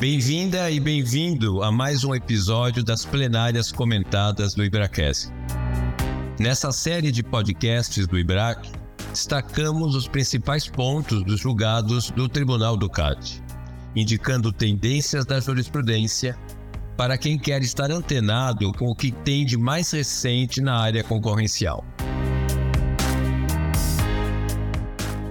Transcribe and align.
Bem-vinda 0.00 0.70
e 0.70 0.80
bem-vindo 0.80 1.62
a 1.62 1.70
mais 1.70 2.04
um 2.04 2.14
episódio 2.14 2.82
das 2.82 3.04
plenárias 3.04 3.70
comentadas 3.70 4.54
do 4.54 4.64
Ibracast. 4.64 5.30
Nessa 6.38 6.72
série 6.72 7.12
de 7.12 7.22
podcasts 7.22 8.06
do 8.06 8.18
IBRAC, 8.18 8.66
destacamos 9.10 9.94
os 9.94 10.08
principais 10.08 10.66
pontos 10.66 11.22
dos 11.22 11.38
julgados 11.38 12.10
do 12.12 12.30
Tribunal 12.30 12.78
do 12.78 12.88
CAD, 12.88 13.44
indicando 13.94 14.50
tendências 14.50 15.26
da 15.26 15.38
jurisprudência 15.38 16.34
para 16.96 17.18
quem 17.18 17.38
quer 17.38 17.60
estar 17.60 17.90
antenado 17.90 18.72
com 18.72 18.86
o 18.86 18.94
que 18.94 19.12
tem 19.12 19.44
de 19.44 19.58
mais 19.58 19.90
recente 19.90 20.62
na 20.62 20.78
área 20.78 21.04
concorrencial. 21.04 21.84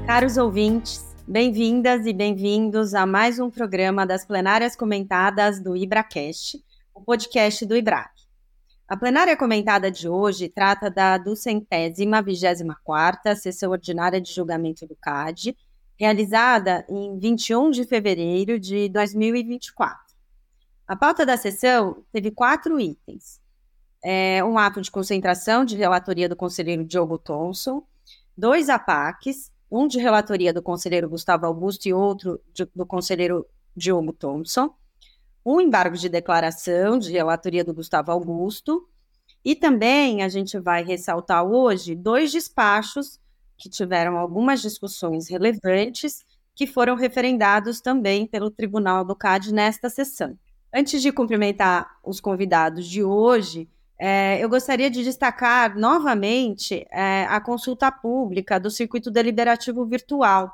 Caros 0.06 0.38
ouvintes, 0.38 1.09
bem-vindas 1.32 2.08
e 2.08 2.12
bem-vindos 2.12 2.96
a 2.96 3.06
mais 3.06 3.38
um 3.38 3.52
programa 3.52 4.04
das 4.04 4.26
plenárias 4.26 4.76
comentadas 4.76 5.62
do 5.62 5.78
IBRACast, 5.78 6.60
o 6.92 7.02
podcast 7.02 7.68
do 7.68 7.78
IBRAC. 7.78 8.10
A 8.88 8.98
plenária 8.98 9.38
comentada 9.38 9.92
de 9.92 10.10
hoje 10.10 10.50
trata 10.50 10.90
da 10.90 11.20
duzentésima 11.20 12.20
vigésima 12.20 12.80
quarta 12.84 13.36
sessão 13.36 13.70
ordinária 13.70 14.20
de 14.20 14.34
julgamento 14.34 14.88
do 14.88 14.96
CAD, 14.96 15.56
realizada 16.00 16.84
em 16.90 17.20
21 17.20 17.70
de 17.70 17.86
fevereiro 17.86 18.60
de 18.60 18.90
2024. 18.90 20.00
A 20.88 20.96
pauta 20.96 21.28
da 21.28 21.38
sessão 21.38 22.04
teve 22.12 22.32
quatro 22.32 22.80
itens. 22.80 23.40
É, 24.04 24.44
um 24.44 24.58
ato 24.58 24.82
de 24.82 24.90
concentração 24.90 25.64
de 25.64 25.78
relatoria 25.78 26.28
do 26.28 26.36
conselheiro 26.36 26.84
Diogo 26.84 27.20
Thompson, 27.20 27.84
dois 28.36 28.68
APACs, 28.68 29.52
um 29.72 29.88
de 29.88 30.00
relatoria 30.00 30.54
do 30.54 30.62
conselheiro 30.62 31.10
Gustavo 31.10 31.46
Augusto 31.46 31.88
e 31.88 31.94
outro 31.94 32.40
de, 32.54 32.66
do 32.76 32.86
conselheiro 32.86 33.46
Diogo 33.76 34.14
Thompson, 34.14 34.74
um 35.46 35.62
embargo 35.62 35.96
de 35.96 36.10
declaração 36.10 36.98
de 36.98 37.12
relatoria 37.12 37.64
do 37.64 37.74
Gustavo 37.74 38.12
Augusto, 38.12 38.88
e 39.44 39.56
também 39.56 40.22
a 40.22 40.30
gente 40.30 40.60
vai 40.60 40.84
ressaltar 40.84 41.44
hoje 41.46 41.96
dois 41.96 42.32
despachos 42.32 43.20
que 43.58 43.70
tiveram 43.70 44.18
algumas 44.18 44.62
discussões 44.62 45.30
relevantes 45.30 46.24
que 46.56 46.68
foram 46.68 46.96
referendados 46.96 47.80
também 47.80 48.28
pelo 48.28 48.52
Tribunal 48.52 49.06
do 49.06 49.16
CAD 49.16 49.54
nesta 49.54 49.90
sessão. 49.90 50.38
Antes 50.74 51.02
de 51.02 51.12
cumprimentar 51.12 51.90
os 52.04 52.20
convidados 52.20 52.86
de 52.86 53.04
hoje, 53.04 53.70
é, 54.00 54.42
eu 54.42 54.48
gostaria 54.48 54.90
de 54.90 55.04
destacar 55.04 55.78
novamente 55.78 56.88
é, 56.90 57.26
a 57.26 57.42
consulta 57.42 57.92
pública 57.92 58.58
do 58.58 58.72
circuito 58.72 59.12
deliberativo 59.12 59.86
virtual, 59.86 60.50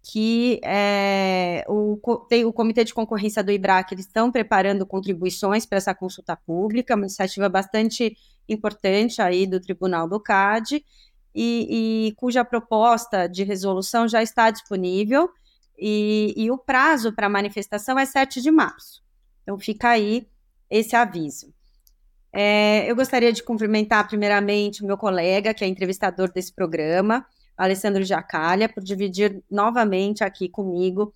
que 0.00 0.60
é, 0.62 1.64
o, 1.68 1.98
tem 2.28 2.44
o 2.44 2.52
Comitê 2.52 2.84
de 2.84 2.94
Concorrência 2.94 3.42
do 3.42 3.50
IBRAC, 3.50 3.92
eles 3.92 4.06
estão 4.06 4.30
preparando 4.30 4.86
contribuições 4.86 5.66
para 5.66 5.78
essa 5.78 5.92
consulta 5.92 6.36
pública, 6.36 6.94
uma 6.94 7.06
iniciativa 7.06 7.48
bastante 7.48 8.16
importante 8.48 9.20
aí 9.20 9.44
do 9.44 9.60
Tribunal 9.60 10.08
do 10.08 10.20
CAD, 10.20 10.84
e, 11.34 12.08
e 12.08 12.12
cuja 12.12 12.44
proposta 12.44 13.26
de 13.26 13.42
resolução 13.42 14.06
já 14.06 14.22
está 14.22 14.52
disponível, 14.52 15.28
e, 15.76 16.32
e 16.36 16.48
o 16.48 16.56
prazo 16.56 17.12
para 17.12 17.28
manifestação 17.28 17.98
é 17.98 18.06
7 18.06 18.40
de 18.40 18.52
março. 18.52 19.02
Então 19.42 19.58
fica 19.58 19.90
aí 19.90 20.28
esse 20.70 20.94
aviso. 20.94 21.52
É, 22.32 22.90
eu 22.90 22.94
gostaria 22.94 23.32
de 23.32 23.42
cumprimentar 23.42 24.06
primeiramente 24.06 24.82
o 24.82 24.86
meu 24.86 24.96
colega, 24.96 25.54
que 25.54 25.64
é 25.64 25.66
entrevistador 25.66 26.30
desse 26.32 26.52
programa, 26.52 27.24
Alessandro 27.56 28.04
Jacalha, 28.04 28.68
por 28.68 28.82
dividir 28.82 29.42
novamente 29.50 30.22
aqui 30.22 30.48
comigo 30.48 31.12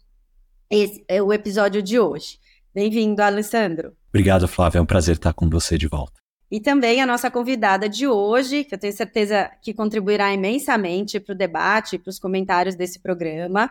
esse, 0.70 1.04
é 1.06 1.22
o 1.22 1.32
episódio 1.32 1.82
de 1.82 2.00
hoje. 2.00 2.38
Bem-vindo, 2.74 3.22
Alessandro. 3.22 3.92
Obrigado, 4.08 4.48
Flávia. 4.48 4.78
É 4.78 4.82
um 4.82 4.86
prazer 4.86 5.16
estar 5.16 5.34
com 5.34 5.48
você 5.48 5.76
de 5.76 5.86
volta. 5.86 6.22
E 6.50 6.60
também 6.60 7.00
a 7.00 7.06
nossa 7.06 7.30
convidada 7.30 7.88
de 7.88 8.06
hoje, 8.06 8.64
que 8.64 8.74
eu 8.74 8.78
tenho 8.78 8.92
certeza 8.92 9.50
que 9.62 9.72
contribuirá 9.72 10.32
imensamente 10.32 11.20
para 11.20 11.34
o 11.34 11.36
debate 11.36 11.96
e 11.96 11.98
para 11.98 12.10
os 12.10 12.18
comentários 12.18 12.74
desse 12.74 13.00
programa, 13.00 13.70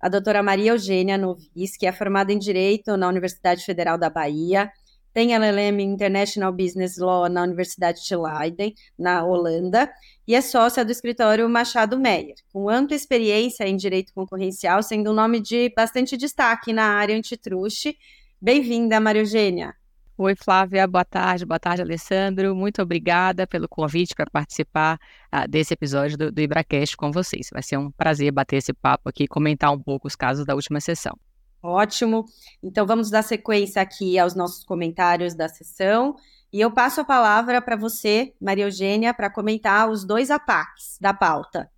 a 0.00 0.08
doutora 0.08 0.42
Maria 0.42 0.72
Eugênia 0.72 1.18
Novis, 1.18 1.76
que 1.76 1.86
é 1.86 1.92
formada 1.92 2.32
em 2.32 2.38
Direito 2.38 2.96
na 2.96 3.08
Universidade 3.08 3.64
Federal 3.64 3.98
da 3.98 4.08
Bahia, 4.08 4.70
tem 5.12 5.34
LLM 5.34 5.80
International 5.80 6.52
Business 6.52 6.96
Law 6.98 7.28
na 7.28 7.42
Universidade 7.42 8.04
de 8.04 8.16
Leiden, 8.16 8.74
na 8.98 9.24
Holanda, 9.24 9.90
e 10.26 10.34
é 10.34 10.40
sócia 10.40 10.84
do 10.84 10.92
escritório 10.92 11.48
Machado 11.48 11.98
Meyer, 11.98 12.34
com 12.52 12.68
ampla 12.68 12.96
experiência 12.96 13.66
em 13.68 13.76
direito 13.76 14.12
concorrencial, 14.14 14.82
sendo 14.82 15.10
um 15.10 15.14
nome 15.14 15.40
de 15.40 15.72
bastante 15.76 16.16
destaque 16.16 16.72
na 16.72 16.84
área 16.84 17.16
antitruste. 17.16 17.96
Bem-vinda, 18.40 18.98
Maria 19.00 19.22
Eugênia. 19.22 19.74
Oi, 20.16 20.34
Flávia, 20.36 20.86
boa 20.86 21.04
tarde, 21.04 21.44
boa 21.44 21.58
tarde, 21.58 21.82
Alessandro. 21.82 22.54
Muito 22.54 22.80
obrigada 22.80 23.46
pelo 23.46 23.66
convite 23.68 24.14
para 24.14 24.30
participar 24.30 24.98
uh, 25.34 25.48
desse 25.48 25.74
episódio 25.74 26.16
do, 26.16 26.30
do 26.30 26.40
Ibracast 26.40 26.96
com 26.96 27.10
vocês. 27.10 27.48
Vai 27.52 27.62
ser 27.62 27.78
um 27.78 27.90
prazer 27.90 28.30
bater 28.30 28.56
esse 28.56 28.72
papo 28.72 29.08
aqui 29.08 29.24
e 29.24 29.28
comentar 29.28 29.72
um 29.72 29.80
pouco 29.80 30.06
os 30.06 30.14
casos 30.14 30.44
da 30.44 30.54
última 30.54 30.80
sessão. 30.80 31.18
Ótimo. 31.62 32.24
Então 32.62 32.86
vamos 32.86 33.08
dar 33.10 33.22
sequência 33.22 33.80
aqui 33.80 34.18
aos 34.18 34.34
nossos 34.34 34.64
comentários 34.64 35.34
da 35.34 35.48
sessão. 35.48 36.16
E 36.52 36.60
eu 36.60 36.70
passo 36.70 37.00
a 37.00 37.04
palavra 37.04 37.62
para 37.62 37.76
você, 37.76 38.34
Maria 38.40 38.64
Eugênia, 38.64 39.14
para 39.14 39.30
comentar 39.30 39.88
os 39.88 40.04
dois 40.04 40.30
ataques 40.30 40.98
da 41.00 41.14
pauta. 41.14 41.70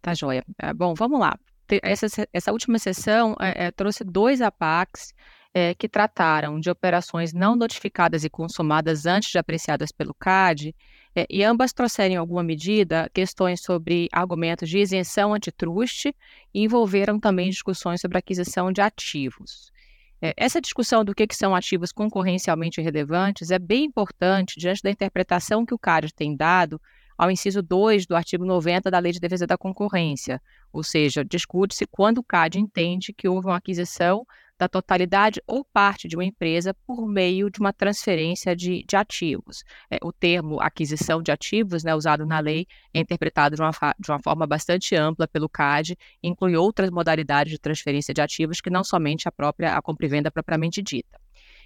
Tá 0.00 0.14
joia. 0.14 0.44
É, 0.58 0.72
bom, 0.72 0.94
vamos 0.94 1.18
lá. 1.18 1.36
Essa, 1.82 2.06
essa 2.32 2.52
última 2.52 2.78
sessão 2.78 3.34
é, 3.40 3.66
é, 3.66 3.70
trouxe 3.70 4.04
dois 4.04 4.40
APACs 4.40 5.14
é, 5.52 5.74
que 5.74 5.88
trataram 5.88 6.60
de 6.60 6.70
operações 6.70 7.32
não 7.32 7.56
notificadas 7.56 8.24
e 8.24 8.30
consumadas 8.30 9.06
antes 9.06 9.30
de 9.30 9.38
apreciadas 9.38 9.90
pelo 9.90 10.14
CAD 10.14 10.74
é, 11.14 11.26
e 11.30 11.44
ambas 11.44 11.72
trouxeram, 11.72 12.14
em 12.14 12.18
alguma 12.18 12.42
medida, 12.42 13.08
questões 13.14 13.60
sobre 13.60 14.08
argumentos 14.10 14.68
de 14.68 14.78
isenção 14.78 15.32
antitruste 15.32 16.14
e 16.52 16.62
envolveram 16.62 17.20
também 17.20 17.48
discussões 17.48 18.00
sobre 18.00 18.18
aquisição 18.18 18.72
de 18.72 18.80
ativos. 18.80 19.72
É, 20.20 20.34
essa 20.36 20.60
discussão 20.60 21.04
do 21.04 21.14
que, 21.14 21.26
que 21.26 21.36
são 21.36 21.54
ativos 21.54 21.92
concorrencialmente 21.92 22.80
relevantes 22.80 23.50
é 23.50 23.58
bem 23.58 23.84
importante 23.84 24.58
diante 24.58 24.82
da 24.82 24.90
interpretação 24.90 25.64
que 25.64 25.74
o 25.74 25.78
CAD 25.78 26.12
tem 26.14 26.34
dado 26.34 26.80
ao 27.16 27.30
inciso 27.30 27.62
2 27.62 28.06
do 28.06 28.16
artigo 28.16 28.44
90 28.44 28.90
da 28.90 28.98
Lei 28.98 29.12
de 29.12 29.20
Defesa 29.20 29.46
da 29.46 29.56
Concorrência, 29.56 30.42
ou 30.72 30.82
seja, 30.82 31.24
discute-se 31.24 31.86
quando 31.86 32.18
o 32.18 32.24
CAD 32.24 32.58
entende 32.58 33.12
que 33.12 33.28
houve 33.28 33.46
uma 33.46 33.56
aquisição 33.56 34.26
da 34.64 34.68
totalidade 34.68 35.42
ou 35.46 35.64
parte 35.64 36.08
de 36.08 36.16
uma 36.16 36.24
empresa 36.24 36.74
por 36.86 37.06
meio 37.06 37.50
de 37.50 37.60
uma 37.60 37.72
transferência 37.72 38.56
de, 38.56 38.84
de 38.88 38.96
ativos. 38.96 39.62
É, 39.90 39.98
o 40.02 40.12
termo 40.12 40.60
aquisição 40.60 41.22
de 41.22 41.30
ativos, 41.30 41.84
né, 41.84 41.94
usado 41.94 42.26
na 42.26 42.40
lei, 42.40 42.66
é 42.92 43.00
interpretado 43.00 43.56
de 43.56 43.62
uma, 43.62 43.70
de 43.98 44.10
uma 44.10 44.18
forma 44.22 44.46
bastante 44.46 44.96
ampla 44.96 45.28
pelo 45.28 45.48
CAD, 45.48 45.96
inclui 46.22 46.56
outras 46.56 46.90
modalidades 46.90 47.52
de 47.52 47.58
transferência 47.58 48.14
de 48.14 48.20
ativos 48.20 48.60
que 48.60 48.70
não 48.70 48.82
somente 48.82 49.28
a 49.28 49.32
própria 49.32 49.76
a 49.76 49.82
compra 49.82 50.06
e 50.06 50.08
venda 50.08 50.30
propriamente 50.30 50.82
dita. 50.82 51.23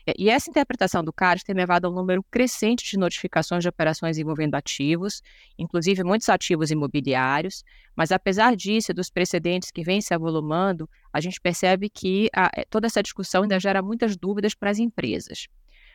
É, 0.08 0.14
e 0.18 0.30
essa 0.30 0.48
interpretação 0.48 1.04
do 1.04 1.12
CAD 1.12 1.44
tem 1.44 1.54
levado 1.54 1.84
a 1.84 1.90
um 1.90 1.92
número 1.92 2.22
crescente 2.30 2.90
de 2.90 2.96
notificações 2.96 3.62
de 3.62 3.68
operações 3.68 4.16
envolvendo 4.16 4.54
ativos, 4.54 5.22
inclusive 5.58 6.02
muitos 6.02 6.30
ativos 6.30 6.70
imobiliários, 6.70 7.62
mas 7.94 8.10
apesar 8.10 8.56
disso 8.56 8.94
dos 8.94 9.10
precedentes 9.10 9.70
que 9.70 9.84
vêm 9.84 10.00
se 10.00 10.14
avolumando, 10.14 10.88
a 11.12 11.20
gente 11.20 11.38
percebe 11.38 11.90
que 11.90 12.30
a, 12.34 12.50
é, 12.56 12.64
toda 12.64 12.86
essa 12.86 13.02
discussão 13.02 13.42
ainda 13.42 13.60
gera 13.60 13.82
muitas 13.82 14.16
dúvidas 14.16 14.54
para 14.54 14.70
as 14.70 14.78
empresas. 14.78 15.46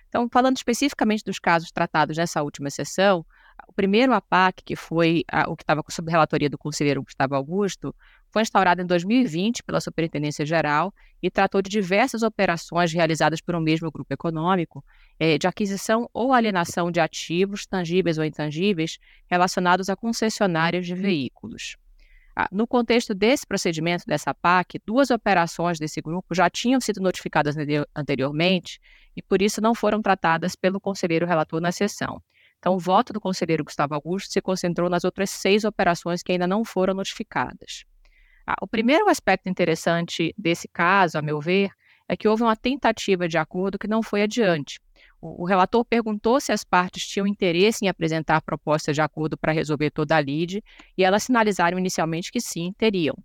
Então, 0.10 0.30
falando 0.32 0.58
especificamente 0.58 1.24
dos 1.24 1.40
casos 1.40 1.72
tratados 1.72 2.16
nessa 2.16 2.44
última 2.44 2.70
sessão, 2.70 3.26
o 3.68 3.74
primeiro 3.74 4.14
APAC, 4.14 4.64
que 4.64 4.76
foi 4.76 5.24
a, 5.32 5.50
o 5.50 5.56
que 5.56 5.64
estava 5.64 5.84
sob 5.90 6.12
relatoria 6.12 6.50
do 6.50 6.58
conselheiro 6.58 7.04
Gustavo 7.04 7.36
Augusto, 7.36 7.96
foi 8.32 8.42
instaurado 8.42 8.82
em 8.82 8.86
2020 8.86 9.64
pela 9.64 9.80
Superintendência 9.80 10.46
Geral 10.46 10.94
e 11.22 11.30
tratou 11.30 11.62
de 11.62 11.70
diversas 11.70 12.24
operações 12.24 12.92
realizadas 12.92 13.40
por 13.42 13.56
um 13.56 13.60
mesmo 13.60 13.92
grupo 13.92 14.14
econômico 14.14 14.84
é, 15.20 15.38
de 15.38 15.48
aquisição 15.48 16.10
ou 16.12 16.34
alienação 16.34 16.92
de 16.92 17.00
ativos, 17.00 17.66
tangíveis 17.66 18.18
ou 18.18 18.26
intangíveis, 18.26 18.98
relacionados 19.30 19.88
a 19.90 19.96
concessionárias 19.96 20.86
de 20.86 20.96
veículos. 20.96 21.78
Ah, 22.36 22.50
no 22.52 22.66
contexto 22.66 23.14
desse 23.14 23.46
procedimento, 23.46 24.06
dessa 24.08 24.34
PAC, 24.34 24.82
duas 24.84 25.12
operações 25.12 25.78
desse 25.78 26.02
grupo 26.02 26.34
já 26.34 26.50
tinham 26.50 26.82
sido 26.82 27.00
notificadas 27.00 27.56
anteriormente 27.96 28.80
e, 29.16 29.22
por 29.22 29.40
isso, 29.40 29.62
não 29.62 29.76
foram 29.76 30.02
tratadas 30.02 30.56
pelo 30.56 30.82
conselheiro 30.82 31.28
relator 31.28 31.62
na 31.62 31.72
sessão. 31.72 32.20
Então, 32.64 32.76
o 32.76 32.80
voto 32.80 33.12
do 33.12 33.20
conselheiro 33.20 33.66
Gustavo 33.66 33.94
Augusto 33.94 34.32
se 34.32 34.42
concentrou 34.42 34.90
nas 34.90 35.04
outras 35.04 35.30
seis 35.30 35.66
operações 35.66 36.24
que 36.24 36.32
ainda 36.32 36.48
não 36.48 36.64
foram 36.64 36.94
notificadas. 36.94 37.84
Ah, 38.48 38.56
o 38.62 38.66
primeiro 38.66 39.10
aspecto 39.10 39.50
interessante 39.50 40.34
desse 40.38 40.70
caso, 40.70 41.18
a 41.18 41.22
meu 41.22 41.42
ver, 41.42 41.72
é 42.08 42.16
que 42.16 42.26
houve 42.26 42.42
uma 42.42 42.56
tentativa 42.56 43.28
de 43.28 43.38
acordo 43.38 43.78
que 43.78 43.86
não 43.86 44.02
foi 44.02 44.22
adiante. 44.22 44.80
O, 45.20 45.44
o 45.44 45.46
relator 45.46 45.84
perguntou 45.84 46.40
se 46.40 46.54
as 46.54 46.64
partes 46.64 47.06
tinham 47.06 47.28
interesse 47.28 47.84
em 47.84 47.90
apresentar 47.90 48.42
propostas 48.42 48.96
de 48.96 49.02
acordo 49.02 49.38
para 49.38 49.52
resolver 49.52 49.92
toda 49.92 50.16
a 50.16 50.22
lide, 50.22 50.64
e 50.98 51.04
elas 51.04 51.24
sinalizaram 51.24 51.78
inicialmente 51.78 52.32
que 52.32 52.40
sim, 52.40 52.74
teriam. 52.78 53.16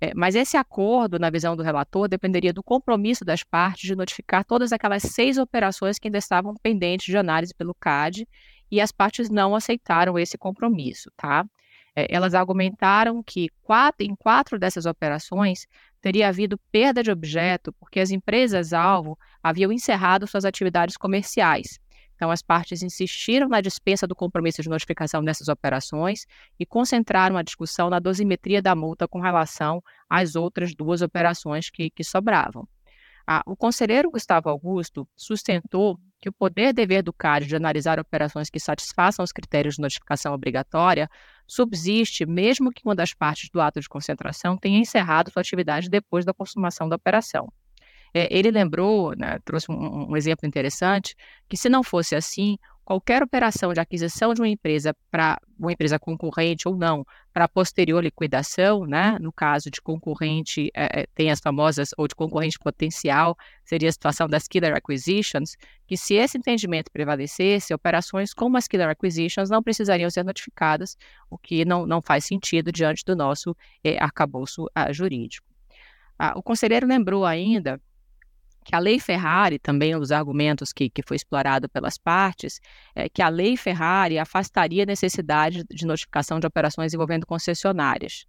É, 0.00 0.12
mas 0.14 0.34
esse 0.34 0.56
acordo, 0.56 1.16
na 1.16 1.30
visão 1.30 1.54
do 1.54 1.62
relator, 1.62 2.08
dependeria 2.08 2.52
do 2.52 2.62
compromisso 2.62 3.24
das 3.24 3.44
partes 3.44 3.86
de 3.86 3.94
notificar 3.94 4.44
todas 4.44 4.72
aquelas 4.72 5.04
seis 5.04 5.38
operações 5.38 5.96
que 5.96 6.08
ainda 6.08 6.18
estavam 6.18 6.54
pendentes 6.60 7.06
de 7.06 7.16
análise 7.16 7.54
pelo 7.54 7.72
CAD 7.72 8.26
e 8.70 8.80
as 8.80 8.92
partes 8.92 9.28
não 9.28 9.54
aceitaram 9.54 10.18
esse 10.18 10.38
compromisso, 10.38 11.10
tá? 11.16 11.44
É, 11.94 12.06
elas 12.08 12.34
argumentaram 12.34 13.22
que 13.22 13.48
quatro, 13.62 14.06
em 14.06 14.14
quatro 14.14 14.58
dessas 14.58 14.86
operações 14.86 15.66
teria 16.00 16.28
havido 16.28 16.58
perda 16.70 17.02
de 17.02 17.10
objeto 17.10 17.72
porque 17.72 18.00
as 18.00 18.10
empresas-alvo 18.10 19.18
haviam 19.42 19.72
encerrado 19.72 20.26
suas 20.26 20.44
atividades 20.44 20.96
comerciais. 20.96 21.80
Então, 22.14 22.30
as 22.30 22.42
partes 22.42 22.82
insistiram 22.82 23.48
na 23.48 23.62
dispensa 23.62 24.06
do 24.06 24.14
compromisso 24.14 24.62
de 24.62 24.68
notificação 24.68 25.22
nessas 25.22 25.48
operações 25.48 26.26
e 26.58 26.66
concentraram 26.66 27.34
a 27.36 27.42
discussão 27.42 27.88
na 27.88 27.98
dosimetria 27.98 28.60
da 28.60 28.74
multa 28.74 29.08
com 29.08 29.20
relação 29.20 29.82
às 30.08 30.36
outras 30.36 30.74
duas 30.74 31.00
operações 31.00 31.70
que, 31.70 31.88
que 31.88 32.04
sobravam. 32.04 32.68
Ah, 33.26 33.42
o 33.46 33.56
conselheiro 33.56 34.10
Gustavo 34.10 34.50
Augusto 34.50 35.08
sustentou 35.16 35.98
que 36.20 36.28
o 36.28 36.32
poder 36.32 36.72
dever 36.72 37.02
do 37.02 37.12
CAD 37.12 37.46
de 37.46 37.56
analisar 37.56 37.98
operações 37.98 38.50
que 38.50 38.60
satisfaçam 38.60 39.24
os 39.24 39.32
critérios 39.32 39.76
de 39.76 39.80
notificação 39.80 40.34
obrigatória 40.34 41.08
subsiste 41.46 42.26
mesmo 42.26 42.70
que 42.70 42.82
uma 42.84 42.94
das 42.94 43.14
partes 43.14 43.48
do 43.50 43.60
ato 43.60 43.80
de 43.80 43.88
concentração 43.88 44.56
tenha 44.56 44.78
encerrado 44.78 45.30
sua 45.30 45.40
atividade 45.40 45.88
depois 45.88 46.24
da 46.24 46.34
consumação 46.34 46.88
da 46.88 46.96
operação. 46.96 47.50
É, 48.12 48.28
ele 48.36 48.50
lembrou, 48.50 49.14
né, 49.16 49.38
trouxe 49.44 49.70
um, 49.70 50.10
um 50.10 50.16
exemplo 50.16 50.46
interessante, 50.46 51.14
que 51.48 51.56
se 51.56 51.68
não 51.68 51.82
fosse 51.82 52.14
assim, 52.14 52.58
qualquer 52.90 53.22
operação 53.22 53.72
de 53.72 53.78
aquisição 53.78 54.34
de 54.34 54.40
uma 54.40 54.48
empresa 54.48 54.92
para 55.12 55.40
uma 55.56 55.70
empresa 55.70 55.96
concorrente 55.96 56.66
ou 56.66 56.76
não, 56.76 57.06
para 57.32 57.46
posterior 57.46 58.02
liquidação, 58.02 58.84
né? 58.84 59.16
No 59.20 59.32
caso 59.32 59.70
de 59.70 59.80
concorrente, 59.80 60.72
é, 60.74 61.06
tem 61.14 61.30
as 61.30 61.38
famosas, 61.38 61.90
ou 61.96 62.08
de 62.08 62.16
concorrente 62.16 62.58
potencial, 62.58 63.38
seria 63.64 63.88
a 63.88 63.92
situação 63.92 64.26
das 64.26 64.48
killer 64.48 64.74
acquisitions, 64.74 65.56
que 65.86 65.96
se 65.96 66.14
esse 66.14 66.36
entendimento 66.36 66.90
prevalecesse, 66.90 67.72
operações 67.72 68.34
como 68.34 68.56
as 68.56 68.66
killer 68.66 68.88
acquisitions 68.88 69.48
não 69.48 69.62
precisariam 69.62 70.10
ser 70.10 70.24
notificadas, 70.24 70.96
o 71.30 71.38
que 71.38 71.64
não, 71.64 71.86
não 71.86 72.02
faz 72.02 72.24
sentido 72.24 72.72
diante 72.72 73.04
do 73.04 73.14
nosso 73.14 73.56
é, 73.84 74.02
arcabouço 74.02 74.66
ah, 74.74 74.92
jurídico. 74.92 75.46
Ah, 76.18 76.32
o 76.34 76.42
conselheiro 76.42 76.88
lembrou 76.88 77.24
ainda 77.24 77.80
que 78.64 78.74
a 78.74 78.78
lei 78.78 79.00
Ferrari, 79.00 79.58
também 79.58 79.98
dos 79.98 80.12
argumentos 80.12 80.72
que, 80.72 80.88
que 80.88 81.02
foi 81.02 81.16
explorado 81.16 81.68
pelas 81.68 81.98
partes, 81.98 82.60
é 82.94 83.08
que 83.08 83.22
a 83.22 83.28
lei 83.28 83.56
Ferrari 83.56 84.18
afastaria 84.18 84.82
a 84.82 84.86
necessidade 84.86 85.64
de 85.70 85.86
notificação 85.86 86.38
de 86.38 86.46
operações 86.46 86.94
envolvendo 86.94 87.26
concessionárias 87.26 88.26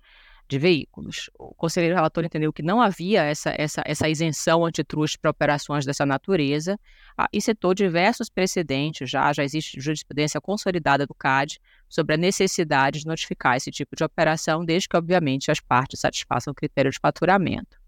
de 0.52 0.60
veículos. 0.60 1.30
O 1.40 1.54
conselheiro 1.54 1.96
relator 1.96 2.26
entendeu 2.26 2.52
que 2.52 2.62
não 2.62 2.82
havia 2.82 3.24
essa, 3.24 3.54
essa, 3.58 3.82
essa 3.86 4.10
isenção 4.10 4.66
antitruste 4.66 5.18
para 5.18 5.32
operações 5.32 5.86
dessa 5.86 6.06
natureza 6.06 6.78
ah, 7.18 7.30
e 7.32 7.42
citou 7.42 7.74
diversos 7.74 8.30
precedentes, 8.30 9.10
já, 9.10 9.32
já 9.32 9.46
existe 9.46 9.80
jurisprudência 9.80 10.42
consolidada 10.42 11.08
do 11.08 11.14
CAD 11.14 11.58
sobre 11.88 12.16
a 12.16 12.18
necessidade 12.18 13.00
de 13.00 13.08
notificar 13.08 13.56
esse 13.56 13.72
tipo 13.72 13.96
de 13.96 14.04
operação, 14.04 14.66
desde 14.66 14.90
que, 14.90 14.98
obviamente, 14.98 15.50
as 15.50 15.62
partes 15.62 16.02
satisfaçam 16.02 16.52
o 16.52 16.56
critério 16.56 16.92
de 16.92 17.00
faturamento. 17.00 17.81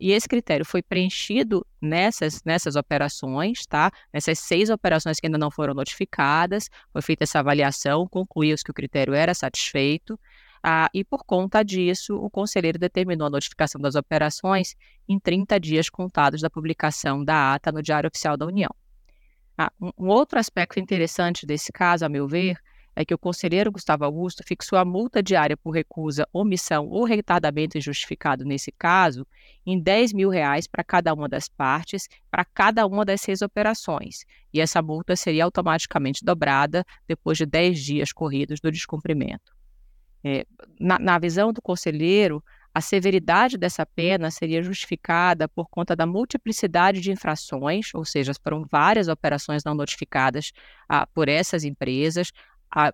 E 0.00 0.12
esse 0.12 0.28
critério 0.28 0.64
foi 0.64 0.82
preenchido 0.82 1.66
nessas, 1.80 2.42
nessas 2.44 2.76
operações, 2.76 3.66
tá? 3.66 3.90
Nessas 4.12 4.38
seis 4.38 4.70
operações 4.70 5.18
que 5.18 5.26
ainda 5.26 5.38
não 5.38 5.50
foram 5.50 5.74
notificadas, 5.74 6.68
foi 6.92 7.02
feita 7.02 7.24
essa 7.24 7.40
avaliação, 7.40 8.06
concluiu-se 8.06 8.62
que 8.62 8.70
o 8.70 8.74
critério 8.74 9.14
era 9.14 9.34
satisfeito, 9.34 10.18
ah, 10.62 10.90
e 10.92 11.02
por 11.02 11.24
conta 11.24 11.62
disso, 11.62 12.16
o 12.16 12.28
conselheiro 12.28 12.78
determinou 12.78 13.26
a 13.26 13.30
notificação 13.30 13.80
das 13.80 13.94
operações 13.94 14.76
em 15.08 15.18
30 15.18 15.58
dias 15.58 15.88
contados 15.88 16.42
da 16.42 16.50
publicação 16.50 17.24
da 17.24 17.54
ata 17.54 17.72
no 17.72 17.82
Diário 17.82 18.08
Oficial 18.08 18.36
da 18.36 18.46
União. 18.46 18.70
Ah, 19.56 19.72
um 19.80 20.08
outro 20.08 20.38
aspecto 20.38 20.78
interessante 20.78 21.46
desse 21.46 21.72
caso, 21.72 22.04
a 22.04 22.08
meu 22.08 22.28
ver, 22.28 22.58
é 22.94 23.04
que 23.04 23.14
o 23.14 23.18
conselheiro 23.18 23.72
Gustavo 23.72 24.04
Augusto 24.04 24.42
fixou 24.46 24.78
a 24.78 24.84
multa 24.84 25.22
diária 25.22 25.56
por 25.56 25.70
recusa, 25.70 26.26
omissão 26.32 26.88
ou 26.88 27.04
retardamento 27.04 27.78
injustificado 27.78 28.44
nesse 28.44 28.72
caso 28.72 29.26
em 29.64 29.80
10 29.80 30.12
mil 30.12 30.28
reais 30.28 30.66
para 30.66 30.84
cada 30.84 31.14
uma 31.14 31.28
das 31.28 31.48
partes, 31.48 32.08
para 32.30 32.44
cada 32.44 32.86
uma 32.86 33.04
das 33.04 33.20
seis 33.20 33.42
operações. 33.42 34.24
E 34.52 34.60
essa 34.60 34.82
multa 34.82 35.14
seria 35.16 35.44
automaticamente 35.44 36.24
dobrada 36.24 36.84
depois 37.06 37.38
de 37.38 37.46
10 37.46 37.78
dias 37.80 38.12
corridos 38.12 38.60
do 38.60 38.70
descumprimento. 38.70 39.52
É, 40.22 40.44
na, 40.78 40.98
na 40.98 41.18
visão 41.18 41.52
do 41.52 41.62
conselheiro, 41.62 42.42
a 42.72 42.80
severidade 42.80 43.58
dessa 43.58 43.84
pena 43.84 44.30
seria 44.30 44.62
justificada 44.62 45.48
por 45.48 45.68
conta 45.68 45.96
da 45.96 46.06
multiplicidade 46.06 47.00
de 47.00 47.10
infrações, 47.10 47.92
ou 47.94 48.04
seja, 48.04 48.32
foram 48.42 48.64
várias 48.70 49.08
operações 49.08 49.64
não 49.64 49.74
notificadas 49.74 50.52
ah, 50.88 51.04
por 51.06 51.28
essas 51.28 51.64
empresas, 51.64 52.30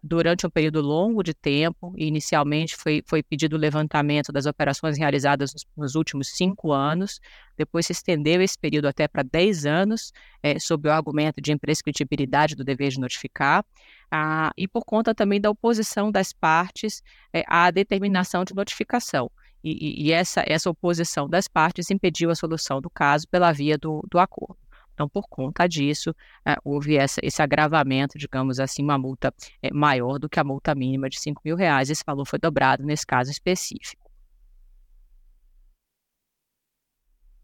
durante 0.03 0.47
um 0.47 0.51
período 0.51 0.81
longo 0.81 1.23
de 1.23 1.35
tempo, 1.35 1.93
inicialmente 1.97 2.75
foi, 2.77 3.03
foi 3.07 3.23
pedido 3.23 3.57
o 3.57 3.59
levantamento 3.59 4.33
das 4.33 4.47
operações 4.47 4.97
realizadas 4.97 5.53
nos, 5.53 5.67
nos, 5.77 5.95
últimos 5.95 6.29
cinco 6.29 6.73
anos, 6.73 7.21
depois 7.59 7.87
se 7.87 7.93
estendeu 7.93 8.41
esse 8.41 8.59
período 8.59 8.87
até 8.87 9.07
para 9.07 9.23
dez 9.23 9.67
anos, 9.67 10.13
é, 10.43 10.59
sob 10.59 10.89
o 10.89 10.93
argumento 10.93 11.41
de 11.43 11.53
imprescritibilidade 11.53 12.55
do 12.55 12.65
dever 12.65 12.91
de 12.91 12.99
notificar, 12.99 13.65
ah, 14.11 14.51
e 14.57 14.67
por 14.67 14.85
conta 14.85 15.15
também 15.15 15.41
da 15.41 15.51
oposição 15.51 16.11
das 16.11 16.33
partes 16.33 17.03
é, 17.33 17.45
à 17.47 17.71
determinação 17.71 18.45
de 18.45 18.55
notificação. 18.55 19.31
E, 19.63 20.07
e, 20.07 20.13
essa, 20.13 20.45
essa 20.47 20.71
oposição 20.71 21.29
das 21.29 21.49
partes 21.49 21.91
impediu 21.91 22.31
a 22.31 22.37
solução 22.37 22.81
do 22.81 22.89
caso 22.89 23.27
pela 23.29 23.53
via 23.53 23.77
do, 23.77 24.07
do 24.09 24.19
acordo. 24.19 24.57
Então, 24.97 25.11
por 25.11 25.29
conta 25.29 25.69
disso, 25.69 26.17
é, 26.43 26.57
houve 26.65 26.97
essa, 26.97 27.21
esse 27.23 27.43
agravamento, 27.43 28.17
digamos 28.17 28.59
assim, 28.59 28.83
uma 28.83 28.97
multa 28.97 29.31
é, 29.63 29.71
maior 29.71 30.19
do 30.19 30.27
que 30.27 30.41
a 30.41 30.45
multa 30.45 30.75
mínima 30.75 31.11
de 31.11 31.21
5 31.21 31.43
mil 31.45 31.55
reais. 31.55 31.91
Esse 31.91 32.03
valor 32.05 32.25
foi 32.25 32.39
dobrado 32.39 32.83
nesse 32.83 33.07
caso 33.07 33.31
específico. 33.31 34.11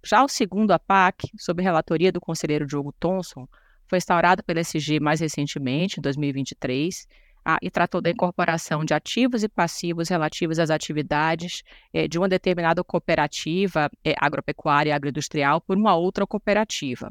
Já 0.03 0.25
o 0.25 0.29
segundo 0.29 0.71
APAC, 0.71 1.29
sob 1.39 1.63
relatoria 1.63 2.11
do 2.11 2.23
conselheiro 2.23 2.67
Diogo 2.67 2.91
Thomson, 2.99 3.47
foi 3.87 3.99
instaurado 3.99 4.43
pela 4.43 4.61
SG 4.61 4.99
mais 4.99 5.21
recentemente, 5.21 6.01
em 6.01 6.03
2023, 6.03 7.07
ah, 7.45 7.59
e 7.61 7.71
tratou 7.71 8.01
da 8.01 8.09
incorporação 8.09 8.83
de 8.83 8.95
ativos 8.95 9.43
e 9.43 9.49
passivos 9.49 10.09
relativos 10.09 10.59
às 10.59 10.71
atividades 10.71 11.63
eh, 11.93 12.09
de 12.09 12.19
uma 12.19 12.29
determinada 12.29 12.83
cooperativa 12.83 13.91
agropecuária 14.19 14.91
e 14.91 14.93
agroindustrial 14.93 15.61
por 15.61 15.77
uma 15.77 15.95
outra 15.95 16.27
cooperativa. 16.27 17.11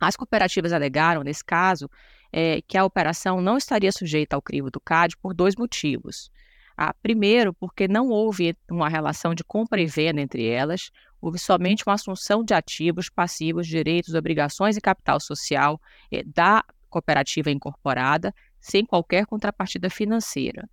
As 0.00 0.16
cooperativas 0.16 0.72
alegaram, 0.72 1.22
nesse 1.22 1.44
caso, 1.44 1.90
é, 2.32 2.62
que 2.62 2.78
a 2.78 2.84
operação 2.84 3.40
não 3.40 3.56
estaria 3.56 3.92
sujeita 3.92 4.34
ao 4.34 4.42
crivo 4.42 4.70
do 4.70 4.80
CAD 4.80 5.16
por 5.18 5.34
dois 5.34 5.54
motivos. 5.56 6.30
Ah, 6.76 6.94
primeiro, 7.02 7.52
porque 7.52 7.86
não 7.86 8.08
houve 8.08 8.56
uma 8.70 8.88
relação 8.88 9.34
de 9.34 9.44
compra 9.44 9.82
e 9.82 9.86
venda 9.86 10.20
entre 10.20 10.46
elas, 10.46 10.90
houve 11.20 11.38
somente 11.38 11.84
uma 11.86 11.94
assunção 11.94 12.42
de 12.42 12.54
ativos, 12.54 13.10
passivos, 13.10 13.66
direitos, 13.66 14.14
obrigações 14.14 14.78
e 14.78 14.80
capital 14.80 15.20
social 15.20 15.78
eh, 16.10 16.22
da 16.24 16.64
cooperativa 16.88 17.50
incorporada, 17.50 18.34
sem 18.58 18.86
qualquer 18.86 19.26
contrapartida 19.26 19.90
financeira. 19.90 20.66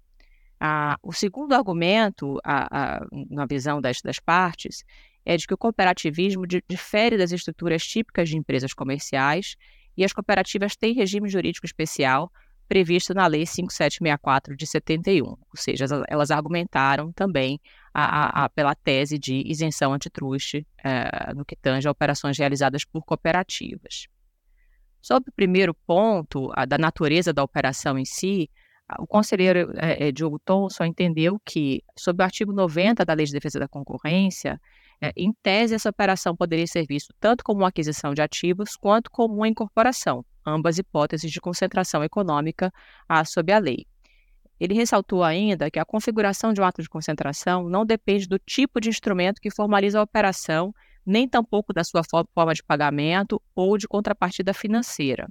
Ah, 0.59 0.97
o 1.03 1.11
segundo 1.11 1.53
argumento, 1.53 2.39
a, 2.43 2.95
a, 2.95 3.07
na 3.29 3.45
visão 3.45 3.81
das, 3.81 4.01
das 4.01 4.19
partes, 4.19 4.83
é 5.27 5.35
de 5.35 5.45
que 5.45 5.53
o 5.53 5.57
cooperativismo 5.57 6.47
difere 6.47 7.17
das 7.17 7.33
estruturas 7.33 7.85
típicas 7.85 8.29
de 8.29 8.37
empresas 8.37 8.73
comerciais 8.73 9.57
e 9.97 10.05
as 10.05 10.13
cooperativas 10.13 10.77
têm 10.77 10.93
regime 10.93 11.27
jurídico 11.27 11.65
especial 11.65 12.31
previsto 12.65 13.13
na 13.13 13.27
Lei 13.27 13.45
5764 13.45 14.55
de 14.55 14.65
71, 14.65 15.25
ou 15.25 15.37
seja, 15.55 15.85
elas 16.07 16.31
argumentaram 16.31 17.11
também 17.11 17.59
a, 17.93 18.45
a, 18.45 18.49
pela 18.49 18.73
tese 18.73 19.17
de 19.17 19.43
isenção 19.45 19.93
antitruste 19.93 20.65
é, 20.81 21.33
no 21.33 21.43
que 21.43 21.57
tange 21.57 21.87
a 21.87 21.91
operações 21.91 22.37
realizadas 22.37 22.85
por 22.85 23.03
cooperativas. 23.03 24.07
Sobre 25.01 25.29
o 25.29 25.33
primeiro 25.33 25.73
ponto, 25.73 26.51
a, 26.55 26.65
da 26.65 26.77
natureza 26.77 27.33
da 27.33 27.43
operação 27.43 27.97
em 27.97 28.05
si, 28.05 28.49
o 28.99 29.07
conselheiro 29.07 29.73
é, 29.75 30.09
Diogo 30.11 30.39
Thomson 30.39 30.85
entendeu 30.85 31.39
que, 31.45 31.83
sob 31.97 32.21
o 32.21 32.25
artigo 32.25 32.53
90 32.53 33.03
da 33.03 33.13
Lei 33.13 33.25
de 33.25 33.33
Defesa 33.33 33.59
da 33.59 33.67
Concorrência, 33.67 34.59
em 35.15 35.31
tese, 35.43 35.75
essa 35.75 35.89
operação 35.89 36.35
poderia 36.35 36.65
ser 36.65 36.85
vista 36.87 37.13
tanto 37.19 37.43
como 37.43 37.61
uma 37.61 37.67
aquisição 37.67 38.13
de 38.13 38.21
ativos 38.21 38.75
quanto 38.75 39.11
como 39.11 39.35
uma 39.35 39.47
incorporação, 39.47 40.25
ambas 40.45 40.77
hipóteses 40.77 41.31
de 41.31 41.39
concentração 41.39 42.03
econômica 42.03 42.71
sob 43.25 43.51
a 43.51 43.59
lei. 43.59 43.85
Ele 44.59 44.73
ressaltou 44.73 45.23
ainda 45.23 45.69
que 45.69 45.77
a 45.77 45.85
configuração 45.85 46.51
de 46.51 46.59
um 46.59 46.63
ato 46.63 46.81
de 46.81 46.89
concentração 46.89 47.69
não 47.69 47.85
depende 47.85 48.27
do 48.27 48.39
tipo 48.39 48.81
de 48.81 48.89
instrumento 48.89 49.39
que 49.39 49.51
formaliza 49.51 49.99
a 49.99 50.03
operação, 50.03 50.73
nem 51.05 51.29
tampouco 51.29 51.71
da 51.71 51.83
sua 51.83 52.01
forma 52.33 52.53
de 52.53 52.63
pagamento 52.63 53.41
ou 53.55 53.77
de 53.77 53.87
contrapartida 53.87 54.53
financeira. 54.53 55.27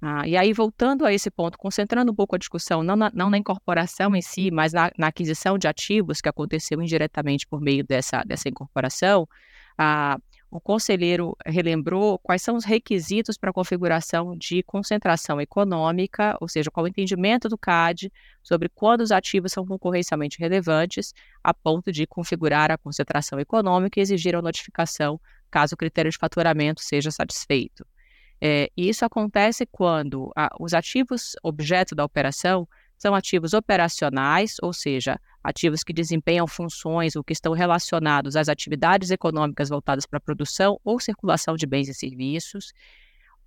Ah, 0.00 0.28
e 0.28 0.36
aí, 0.36 0.52
voltando 0.52 1.06
a 1.06 1.12
esse 1.12 1.30
ponto, 1.30 1.56
concentrando 1.56 2.12
um 2.12 2.14
pouco 2.14 2.36
a 2.36 2.38
discussão, 2.38 2.82
não 2.82 2.96
na, 2.96 3.10
não 3.14 3.30
na 3.30 3.38
incorporação 3.38 4.14
em 4.14 4.20
si, 4.20 4.50
mas 4.50 4.72
na, 4.72 4.90
na, 4.98 5.06
aquisição 5.08 5.56
de 5.56 5.66
ativos 5.66 6.20
que 6.20 6.28
aconteceu 6.28 6.80
indiretamente 6.82 7.46
por 7.46 7.60
meio 7.60 7.82
dessa, 7.84 8.22
dessa 8.22 8.48
incorporação, 8.48 9.26
ah, 9.78 10.18
o 10.50 10.60
conselheiro 10.60 11.36
relembrou 11.44 12.18
quais 12.18 12.42
são 12.42 12.56
os 12.56 12.64
requisitos 12.64 13.36
para 13.36 13.50
a 13.50 13.52
configuração 13.52 14.36
de 14.36 14.62
concentração 14.62 15.40
econômica, 15.40 16.36
ou 16.40 16.48
seja, 16.48 16.70
qual 16.70 16.84
o 16.84 16.88
entendimento 16.88 17.48
do 17.48 17.58
CAD 17.58 18.12
sobre 18.42 18.68
quando 18.68 19.00
os 19.00 19.10
ativos 19.10 19.52
são 19.52 19.66
concorrencialmente 19.66 20.38
relevantes, 20.38 21.12
a 21.42 21.52
ponto 21.52 21.90
de 21.90 22.06
configurar 22.06 22.70
a 22.70 22.78
concentração 22.78 23.40
econômica 23.40 23.98
e 23.98 24.02
exigir 24.02 24.36
a 24.36 24.42
notificação 24.42 25.20
caso 25.50 25.74
o 25.74 25.78
critério 25.78 26.10
de 26.10 26.18
faturamento 26.18 26.80
seja 26.82 27.10
satisfeito. 27.10 27.84
É, 28.40 28.70
e 28.76 28.88
isso 28.88 29.04
acontece 29.04 29.66
quando 29.66 30.30
a, 30.36 30.48
os 30.60 30.74
ativos 30.74 31.34
objeto 31.42 31.94
da 31.94 32.04
operação 32.04 32.68
são 32.98 33.14
ativos 33.14 33.52
operacionais, 33.52 34.56
ou 34.62 34.72
seja, 34.72 35.20
ativos 35.42 35.82
que 35.84 35.92
desempenham 35.92 36.46
funções 36.46 37.14
ou 37.14 37.22
que 37.22 37.32
estão 37.32 37.52
relacionados 37.52 38.36
às 38.36 38.48
atividades 38.48 39.10
econômicas 39.10 39.68
voltadas 39.68 40.06
para 40.06 40.16
a 40.18 40.20
produção 40.20 40.80
ou 40.84 40.98
circulação 40.98 41.56
de 41.56 41.66
bens 41.66 41.88
e 41.88 41.94
serviços, 41.94 42.72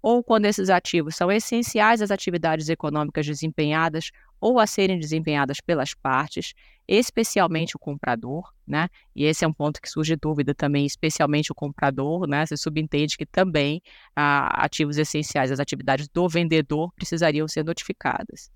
ou 0.01 0.23
quando 0.23 0.45
esses 0.45 0.69
ativos 0.69 1.15
são 1.15 1.31
essenciais 1.31 2.01
às 2.01 2.11
atividades 2.11 2.69
econômicas 2.69 3.25
desempenhadas 3.25 4.11
ou 4.39 4.59
a 4.59 4.65
serem 4.65 4.99
desempenhadas 4.99 5.59
pelas 5.59 5.93
partes, 5.93 6.53
especialmente 6.87 7.75
o 7.75 7.79
comprador, 7.79 8.51
né? 8.65 8.89
E 9.15 9.25
esse 9.25 9.43
é 9.43 9.47
um 9.47 9.53
ponto 9.53 9.81
que 9.81 9.89
surge 9.89 10.15
dúvida 10.15 10.55
também, 10.55 10.85
especialmente 10.85 11.51
o 11.51 11.55
comprador, 11.55 12.25
né? 12.27 12.45
Você 12.45 12.55
subentende 12.55 13.17
que 13.17 13.25
também 13.25 13.81
ah, 14.15 14.63
ativos 14.63 14.97
essenciais 14.97 15.51
às 15.51 15.59
atividades 15.59 16.07
do 16.07 16.27
vendedor 16.27 16.91
precisariam 16.93 17.47
ser 17.47 17.65
notificadas. 17.65 18.49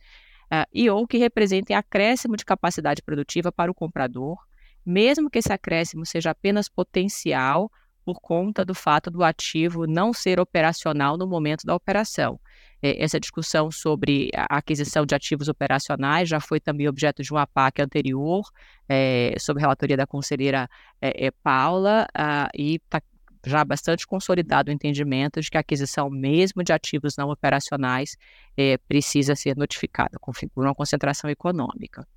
Ah, 0.49 0.67
e 0.73 0.89
ou 0.89 1.05
que 1.05 1.17
representem 1.17 1.75
acréscimo 1.75 2.37
de 2.37 2.45
capacidade 2.45 3.01
produtiva 3.03 3.51
para 3.51 3.69
o 3.69 3.75
comprador, 3.75 4.37
mesmo 4.85 5.29
que 5.29 5.39
esse 5.39 5.51
acréscimo 5.51 6.05
seja 6.05 6.31
apenas 6.31 6.69
potencial 6.69 7.71
por 8.05 8.19
conta 8.19 8.65
do 8.65 8.73
fato 8.75 9.09
do 9.09 9.23
ativo 9.23 9.85
não 9.87 10.13
ser 10.13 10.39
operacional 10.39 11.17
no 11.17 11.27
momento 11.27 11.65
da 11.65 11.75
operação. 11.75 12.39
É, 12.81 13.01
essa 13.01 13.19
discussão 13.19 13.71
sobre 13.71 14.29
a 14.35 14.57
aquisição 14.57 15.05
de 15.05 15.15
ativos 15.15 15.47
operacionais 15.47 16.27
já 16.27 16.39
foi 16.39 16.59
também 16.59 16.87
objeto 16.87 17.23
de 17.23 17.33
um 17.33 17.37
APAC 17.37 17.81
anterior, 17.81 18.43
é, 18.89 19.35
sob 19.39 19.59
relatoria 19.59 19.95
da 19.95 20.05
conselheira 20.05 20.69
é, 21.01 21.27
é 21.27 21.31
Paula, 21.31 22.05
ah, 22.13 22.49
e 22.53 22.75
está 22.75 23.01
já 23.45 23.63
bastante 23.63 24.07
consolidado 24.07 24.69
o 24.69 24.73
entendimento 24.73 25.41
de 25.41 25.49
que 25.49 25.57
a 25.57 25.59
aquisição 25.61 26.09
mesmo 26.09 26.63
de 26.63 26.71
ativos 26.71 27.15
não 27.17 27.29
operacionais 27.29 28.15
é, 28.55 28.77
precisa 28.77 29.35
ser 29.35 29.55
notificada, 29.57 30.17
configura 30.19 30.69
uma 30.69 30.75
concentração 30.75 31.29
econômica. 31.29 32.07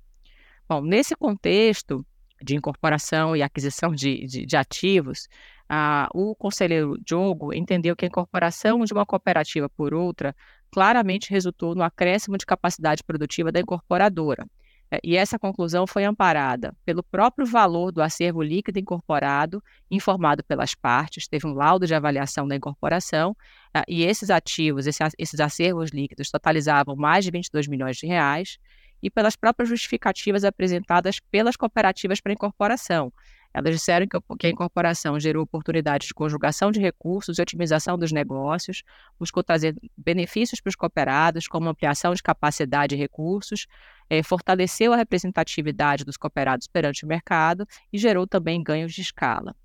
Bom, 0.67 0.81
nesse 0.81 1.15
contexto 1.15 2.05
de 2.41 2.55
incorporação 2.55 3.35
e 3.35 3.41
aquisição 3.41 3.93
de, 3.93 4.25
de, 4.25 4.45
de 4.45 4.57
ativos, 4.57 5.27
ah, 5.69 6.07
o 6.13 6.35
conselheiro 6.35 6.97
Diogo 7.03 7.53
entendeu 7.53 7.95
que 7.95 8.05
a 8.05 8.07
incorporação 8.07 8.83
de 8.85 8.93
uma 8.93 9.05
cooperativa 9.05 9.69
por 9.69 9.93
outra 9.93 10.35
claramente 10.71 11.29
resultou 11.29 11.75
no 11.75 11.83
acréscimo 11.83 12.37
de 12.37 12.45
capacidade 12.45 13.03
produtiva 13.03 13.51
da 13.51 13.59
incorporadora. 13.59 14.45
É, 14.89 14.99
e 15.03 15.17
essa 15.17 15.37
conclusão 15.37 15.85
foi 15.85 16.05
amparada 16.05 16.73
pelo 16.85 17.03
próprio 17.03 17.45
valor 17.45 17.91
do 17.91 18.01
acervo 18.01 18.41
líquido 18.41 18.79
incorporado, 18.79 19.61
informado 19.91 20.43
pelas 20.43 20.73
partes, 20.73 21.27
teve 21.27 21.45
um 21.45 21.53
laudo 21.53 21.85
de 21.85 21.93
avaliação 21.93 22.47
da 22.47 22.55
incorporação, 22.55 23.35
ah, 23.73 23.83
e 23.87 24.03
esses 24.03 24.29
ativos, 24.29 24.87
esses 24.87 25.39
acervos 25.39 25.91
líquidos, 25.91 26.31
totalizavam 26.31 26.95
mais 26.95 27.25
de 27.25 27.31
22 27.31 27.67
milhões 27.67 27.97
de 27.97 28.07
reais, 28.07 28.57
e 29.03 29.11
pelas 29.11 29.35
próprias 29.35 29.69
justificativas 29.69 30.43
apresentadas 30.43 31.19
pelas 31.19 31.55
cooperativas 31.55 32.19
para 32.19 32.33
incorporação, 32.33 33.11
elas 33.53 33.73
disseram 33.73 34.05
que 34.07 34.47
a 34.47 34.49
incorporação 34.49 35.19
gerou 35.19 35.43
oportunidades 35.43 36.07
de 36.07 36.13
conjugação 36.13 36.71
de 36.71 36.79
recursos 36.79 37.37
e 37.37 37.41
otimização 37.41 37.97
dos 37.97 38.11
negócios, 38.11 38.83
buscou 39.19 39.43
trazer 39.43 39.75
benefícios 39.97 40.61
para 40.61 40.69
os 40.69 40.75
cooperados, 40.75 41.47
como 41.47 41.69
ampliação 41.69 42.13
de 42.13 42.21
capacidade 42.21 42.95
e 42.95 42.97
recursos, 42.97 43.67
eh, 44.09 44.23
fortaleceu 44.23 44.93
a 44.93 44.97
representatividade 44.97 46.05
dos 46.05 46.17
cooperados 46.17 46.67
perante 46.67 47.05
o 47.05 47.07
mercado 47.07 47.67
e 47.91 47.97
gerou 47.97 48.27
também 48.27 48.63
ganhos 48.63 48.93
de 48.93 49.01
escala. 49.01 49.55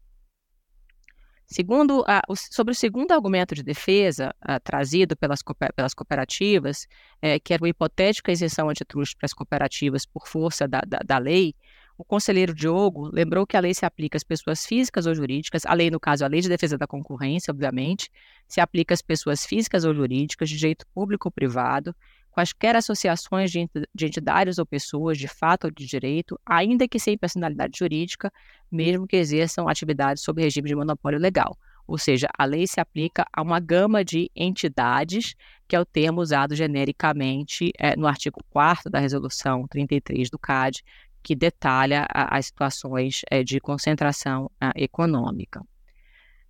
Segundo 1.53 2.03
a, 2.07 2.23
sobre 2.35 2.73
o 2.73 2.75
segundo 2.75 3.13
argumento 3.13 3.55
de 3.55 3.63
defesa 3.63 4.35
a, 4.41 4.59
trazido 4.59 5.15
pelas, 5.15 5.41
pelas 5.77 5.93
cooperativas, 5.93 6.87
é, 7.21 7.39
que 7.39 7.53
era 7.53 7.63
uma 7.63 7.69
hipotética 7.69 8.33
isenção 8.33 8.71
antitruste 8.71 9.15
para 9.17 9.27
as 9.27 9.35
cooperativas 9.35 10.07
por 10.07 10.27
força 10.27 10.67
da, 10.67 10.81
da, 10.81 11.01
da 11.05 11.19
lei, 11.19 11.55
o 11.97 12.05
conselheiro 12.05 12.55
Diogo 12.55 13.11
lembrou 13.13 13.47
que 13.47 13.57
a 13.57 13.61
lei 13.61 13.75
se 13.75 13.85
aplica 13.85 14.17
às 14.17 14.25
pessoas 14.25 14.67
físicas 14.67 15.07
ou 15.07 15.15
jurídicas, 15.15 15.65
a 15.67 15.75
lei, 15.75 15.91
no 15.91 16.01
caso, 16.01 16.25
a 16.25 16.29
lei 16.29 16.41
de 16.41 16.49
defesa 16.49 16.79
da 16.79 16.87
concorrência, 16.87 17.51
obviamente, 17.53 18.11
se 18.49 18.61
aplica 18.61 18.95
às 18.95 19.03
pessoas 19.03 19.47
físicas 19.47 19.85
ou 19.85 19.95
jurídicas 19.95 20.49
de 20.49 20.57
direito 20.57 20.87
público 20.95 21.29
ou 21.29 21.33
privado, 21.33 21.95
quaisquer 22.31 22.75
associações 22.75 23.53
de 23.53 23.69
entidades 24.07 24.59
ou 24.59 24.65
pessoas 24.65 25.19
de 25.19 25.29
fato 25.29 25.65
ou 25.65 25.71
de 25.71 25.87
direito, 25.87 26.41
ainda 26.47 26.89
que 26.89 26.99
sem 26.99 27.17
personalidade 27.17 27.79
jurídica, 27.79 28.33
mesmo 28.71 29.07
que 29.07 29.17
exerçam 29.17 29.69
atividades 29.69 30.23
sob 30.23 30.43
regime 30.43 30.69
de 30.69 30.75
monopólio 30.75 31.19
legal. 31.19 31.57
Ou 31.87 31.99
seja, 31.99 32.29
a 32.39 32.45
lei 32.45 32.67
se 32.67 32.81
aplica 32.81 33.27
a 33.33 33.43
uma 33.43 33.61
gama 33.61 34.05
de 34.05 34.31
entidades, 34.35 35.35
que 35.69 35.77
é 35.77 35.81
o 35.81 35.85
termo 35.85 36.21
usado 36.21 36.55
genericamente 36.55 37.71
é, 37.79 37.97
no 37.97 38.07
artigo 38.07 38.41
4 38.51 38.89
da 38.89 38.99
Resolução 38.99 39.67
33 39.69 40.31
do 40.31 40.39
CAD, 40.39 40.83
que 41.23 41.35
detalha 41.35 42.07
as 42.11 42.47
situações 42.47 43.23
é, 43.31 43.43
de 43.43 43.61
concentração 43.61 44.51
ah, 44.61 44.73
econômica. 44.75 45.63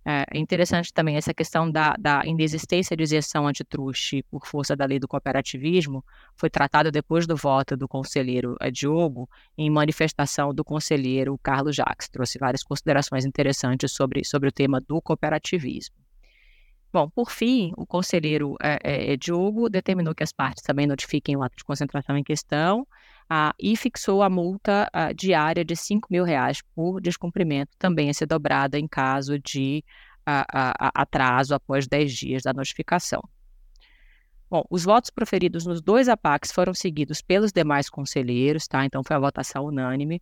É 0.05 0.37
interessante 0.37 0.91
também 0.91 1.15
essa 1.15 1.33
questão 1.33 1.71
da, 1.71 1.95
da 1.97 2.25
inexistência 2.25 2.95
de 2.95 3.03
isenção 3.03 3.47
antitruste 3.47 4.21
por 4.29 4.45
força 4.45 4.75
da 4.75 4.85
lei 4.85 4.99
do 4.99 5.07
cooperativismo, 5.07 6.03
foi 6.35 6.49
tratada 6.49 6.91
depois 6.91 7.25
do 7.25 7.37
voto 7.37 7.77
do 7.77 7.87
conselheiro 7.87 8.57
é, 8.59 8.69
Diogo, 8.69 9.29
em 9.57 9.69
manifestação 9.69 10.53
do 10.53 10.61
conselheiro 10.61 11.39
Carlos 11.41 11.77
Jacques. 11.77 12.09
Trouxe 12.09 12.37
várias 12.37 12.63
considerações 12.63 13.23
interessantes 13.23 13.93
sobre, 13.93 14.25
sobre 14.25 14.49
o 14.49 14.51
tema 14.51 14.81
do 14.81 15.01
cooperativismo. 15.01 15.95
Bom, 16.91 17.09
por 17.09 17.31
fim, 17.31 17.71
o 17.77 17.87
conselheiro 17.87 18.57
é, 18.61 19.13
é, 19.13 19.17
Diogo 19.17 19.69
determinou 19.69 20.13
que 20.13 20.21
as 20.21 20.33
partes 20.33 20.61
também 20.61 20.85
notifiquem 20.85 21.37
o 21.37 21.41
ato 21.41 21.55
de 21.55 21.63
concentração 21.63 22.17
em 22.17 22.23
questão, 22.23 22.85
ah, 23.29 23.53
e 23.59 23.75
fixou 23.75 24.21
a 24.21 24.29
multa 24.29 24.89
ah, 24.93 25.11
diária 25.13 25.63
de 25.63 25.75
5 25.75 26.07
mil 26.11 26.23
reais 26.23 26.61
por 26.75 27.01
descumprimento, 27.01 27.71
também 27.77 28.09
a 28.09 28.13
ser 28.13 28.25
dobrada 28.25 28.77
em 28.77 28.87
caso 28.87 29.39
de 29.39 29.83
ah, 30.25 30.91
atraso 30.95 31.53
após 31.53 31.87
10 31.87 32.13
dias 32.13 32.43
da 32.43 32.53
notificação. 32.53 33.21
Bom, 34.49 34.63
os 34.69 34.83
votos 34.83 35.09
proferidos 35.09 35.65
nos 35.65 35.81
dois 35.81 36.07
APACs 36.07 36.51
foram 36.51 36.73
seguidos 36.73 37.21
pelos 37.21 37.51
demais 37.51 37.89
conselheiros, 37.89 38.67
tá? 38.67 38.85
Então 38.85 39.03
foi 39.03 39.15
a 39.15 39.19
votação 39.19 39.65
unânime. 39.65 40.21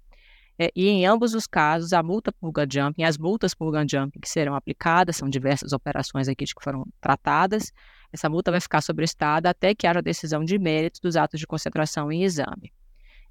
É, 0.58 0.72
e 0.76 0.88
em 0.88 1.06
ambos 1.06 1.34
os 1.34 1.48
casos, 1.48 1.92
a 1.92 2.02
multa 2.02 2.32
por 2.32 2.52
gun 2.52 2.66
jumping, 2.72 3.04
as 3.04 3.18
multas 3.18 3.54
por 3.54 3.72
gun 3.72 3.86
jumping 3.90 4.20
que 4.20 4.30
serão 4.30 4.56
aplicadas, 4.56 5.18
são 5.18 5.28
diversas 5.28 5.74
operações 5.74 6.28
aqui 6.28 6.46
que 6.46 6.64
foram 6.64 6.86
tratadas, 7.02 7.74
essa 8.14 8.30
multa 8.30 8.52
vai 8.52 8.60
ficar 8.60 8.82
sobre 8.82 9.04
o 9.04 9.06
Estado 9.06 9.48
até 9.48 9.74
que 9.74 9.88
haja 9.88 10.02
decisão 10.02 10.44
de 10.44 10.60
mérito 10.60 11.00
dos 11.02 11.16
atos 11.16 11.40
de 11.40 11.48
concentração 11.48 12.12
em 12.12 12.24
exame. 12.24 12.72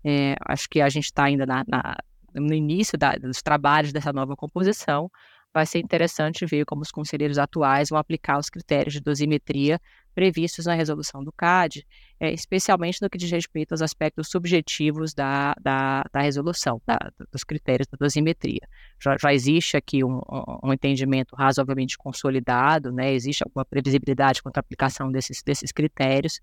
É, 0.04 0.34
acho 0.46 0.68
que 0.68 0.80
a 0.80 0.88
gente 0.88 1.04
está 1.04 1.24
ainda 1.24 1.44
na, 1.46 1.64
na, 1.66 1.96
no 2.34 2.54
início 2.54 2.96
da, 2.98 3.12
dos 3.12 3.42
trabalhos 3.42 3.92
dessa 3.92 4.12
nova 4.12 4.36
composição. 4.36 5.10
Vai 5.52 5.66
ser 5.66 5.80
interessante 5.80 6.46
ver 6.46 6.64
como 6.64 6.82
os 6.82 6.90
conselheiros 6.90 7.38
atuais 7.38 7.88
vão 7.88 7.98
aplicar 7.98 8.38
os 8.38 8.48
critérios 8.48 8.94
de 8.94 9.00
dosimetria 9.00 9.80
previstos 10.14 10.66
na 10.66 10.74
resolução 10.74 11.22
do 11.22 11.32
CAD, 11.32 11.86
é, 12.18 12.32
especialmente 12.32 13.00
no 13.00 13.08
que 13.08 13.18
diz 13.18 13.30
respeito 13.30 13.72
aos 13.72 13.82
aspectos 13.82 14.28
subjetivos 14.28 15.14
da, 15.14 15.54
da, 15.60 16.04
da 16.12 16.20
resolução, 16.20 16.80
da, 16.86 16.98
dos 17.32 17.44
critérios 17.44 17.86
da 17.88 17.96
dosimetria. 17.98 18.60
Já, 19.02 19.16
já 19.20 19.32
existe 19.32 19.76
aqui 19.76 20.04
um, 20.04 20.20
um, 20.62 20.72
entendimento 20.72 21.34
razoavelmente 21.34 21.96
consolidado, 21.96 22.92
né, 22.92 23.12
existe 23.12 23.42
alguma 23.42 23.64
previsibilidade 23.64 24.42
quanto 24.42 24.58
à 24.58 24.60
aplicação 24.60 25.10
desses, 25.10 25.42
desses 25.42 25.72
critérios, 25.72 26.40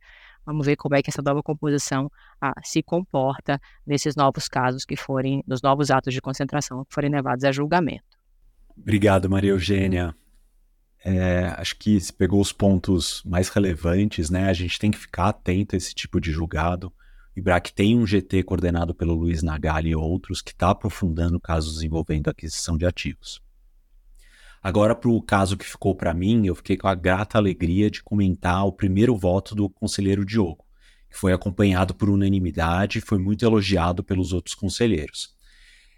Vamos 0.47 0.65
ver 0.65 0.77
como 0.77 0.95
é 0.95 1.01
que 1.01 1.09
essa 1.09 1.21
nova 1.21 1.43
composição 1.43 2.09
ah, 2.39 2.53
se 2.63 2.81
comporta 2.81 3.59
nesses 3.85 4.15
novos 4.15 4.47
casos 4.47 4.85
que 4.85 4.95
forem, 4.95 5.43
nos 5.45 5.61
novos 5.61 5.91
atos 5.91 6.13
de 6.13 6.21
concentração 6.21 6.85
que 6.85 6.93
forem 6.93 7.11
levados 7.11 7.43
a 7.43 7.51
julgamento. 7.51 8.17
Obrigado, 8.77 9.29
Maria 9.29 9.49
Eugênia. 9.49 10.15
É, 11.03 11.53
acho 11.57 11.77
que 11.77 11.99
se 11.99 12.11
pegou 12.11 12.41
os 12.41 12.51
pontos 12.51 13.21
mais 13.25 13.49
relevantes, 13.49 14.29
né? 14.29 14.49
A 14.49 14.53
gente 14.53 14.79
tem 14.79 14.91
que 14.91 14.97
ficar 14.97 15.29
atento 15.29 15.75
a 15.75 15.77
esse 15.77 15.93
tipo 15.93 16.19
de 16.19 16.31
julgado. 16.31 16.91
O 17.35 17.39
IBRAC 17.39 17.71
tem 17.71 17.97
um 17.97 18.05
GT 18.05 18.43
coordenado 18.43 18.95
pelo 18.95 19.13
Luiz 19.13 19.43
Nagali 19.43 19.91
e 19.91 19.95
outros 19.95 20.41
que 20.41 20.51
está 20.51 20.71
aprofundando 20.71 21.39
casos 21.39 21.83
envolvendo 21.83 22.29
aquisição 22.29 22.77
de 22.77 22.85
ativos. 22.85 23.41
Agora, 24.61 24.95
para 24.95 25.09
o 25.09 25.21
caso 25.21 25.55
que 25.55 25.65
ficou 25.65 25.95
para 25.95 26.13
mim, 26.13 26.47
eu 26.47 26.55
fiquei 26.55 26.75
com 26.75 26.87
a 26.87 26.95
grata 26.95 27.37
alegria 27.37 27.89
de 27.89 28.03
comentar 28.03 28.65
o 28.65 28.71
primeiro 28.71 29.15
voto 29.15 29.55
do 29.55 29.69
conselheiro 29.69 30.25
Diogo, 30.25 30.65
que 31.09 31.17
foi 31.17 31.31
acompanhado 31.31 31.93
por 31.93 32.09
unanimidade 32.09 32.97
e 32.97 33.01
foi 33.01 33.19
muito 33.19 33.45
elogiado 33.45 34.03
pelos 34.03 34.33
outros 34.33 34.55
conselheiros. 34.55 35.35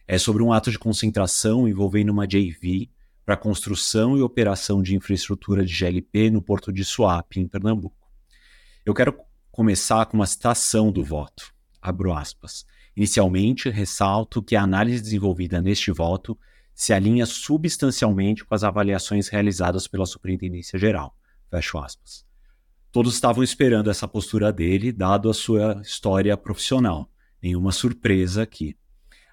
É 0.08 0.18
sobre 0.18 0.44
um 0.44 0.52
ato 0.52 0.70
de 0.70 0.78
concentração 0.78 1.68
envolvendo 1.68 2.10
uma 2.10 2.28
JV 2.28 2.90
para 3.30 3.38
construção 3.38 4.18
e 4.18 4.24
operação 4.24 4.82
de 4.82 4.96
infraestrutura 4.96 5.64
de 5.64 5.72
GLP 5.72 6.32
no 6.32 6.42
porto 6.42 6.74
de 6.74 6.84
Suape, 6.84 7.40
em 7.40 7.48
Pernambuco. 7.48 8.10
Eu 8.84 8.92
quero 8.92 9.16
começar 9.52 10.04
com 10.08 10.18
uma 10.18 10.26
citação 10.26 10.92
do 10.92 11.04
voto. 11.04 11.54
Abro 11.80 12.12
aspas. 12.12 12.66
Inicialmente, 12.98 13.70
ressalto 13.70 14.42
que 14.42 14.56
a 14.56 14.64
análise 14.64 15.04
desenvolvida 15.04 15.62
neste 15.62 15.92
voto 15.92 16.36
se 16.74 16.92
alinha 16.92 17.24
substancialmente 17.28 18.44
com 18.44 18.56
as 18.56 18.64
avaliações 18.64 19.28
realizadas 19.28 19.88
pela 19.88 20.08
Superintendência 20.08 20.80
Geral. 20.80 21.16
Fecho 21.52 21.78
aspas. 21.78 22.26
Todos 22.92 23.14
estavam 23.14 23.44
esperando 23.44 23.92
essa 23.92 24.08
postura 24.08 24.52
dele, 24.52 24.92
dado 24.92 25.30
a 25.30 25.36
sua 25.36 25.80
história 25.84 26.36
profissional. 26.36 27.08
Nenhuma 27.40 27.72
surpresa 27.72 28.42
aqui. 28.42 28.76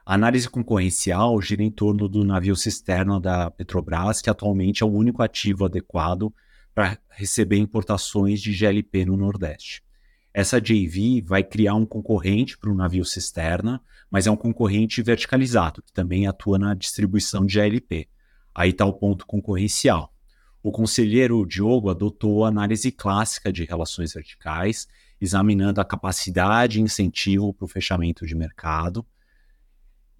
A 0.08 0.14
análise 0.14 0.48
concorrencial 0.48 1.42
gira 1.42 1.64
em 1.64 1.70
torno 1.70 2.08
do 2.08 2.22
navio 2.22 2.54
cisterna 2.54 3.18
da 3.18 3.50
Petrobras, 3.50 4.22
que 4.22 4.30
atualmente 4.30 4.84
é 4.84 4.86
o 4.86 4.88
único 4.88 5.20
ativo 5.20 5.64
adequado 5.64 6.32
para 6.72 6.96
receber 7.10 7.58
importações 7.58 8.40
de 8.40 8.52
GLP 8.52 9.04
no 9.04 9.16
Nordeste. 9.16 9.82
Essa 10.32 10.60
JV 10.60 11.22
vai 11.22 11.42
criar 11.42 11.74
um 11.74 11.84
concorrente 11.84 12.56
para 12.56 12.70
o 12.70 12.74
navio 12.76 13.04
cisterna, 13.04 13.82
mas 14.08 14.28
é 14.28 14.30
um 14.30 14.36
concorrente 14.36 15.02
verticalizado, 15.02 15.82
que 15.82 15.92
também 15.92 16.28
atua 16.28 16.56
na 16.56 16.72
distribuição 16.72 17.44
de 17.44 17.54
GLP. 17.54 18.08
Aí 18.54 18.70
está 18.70 18.86
o 18.86 18.92
ponto 18.92 19.26
concorrencial. 19.26 20.14
O 20.62 20.70
conselheiro 20.70 21.44
Diogo 21.44 21.90
adotou 21.90 22.44
a 22.44 22.48
análise 22.48 22.92
clássica 22.92 23.52
de 23.52 23.64
relações 23.64 24.14
verticais, 24.14 24.86
examinando 25.20 25.80
a 25.80 25.84
capacidade 25.84 26.78
e 26.78 26.82
incentivo 26.82 27.52
para 27.52 27.64
o 27.64 27.68
fechamento 27.68 28.24
de 28.24 28.36
mercado 28.36 29.04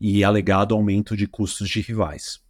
e 0.00 0.22
alegado 0.22 0.74
aumento 0.74 1.16
de 1.16 1.26
custos 1.26 1.68
de 1.68 1.80
rivais. 1.80 2.40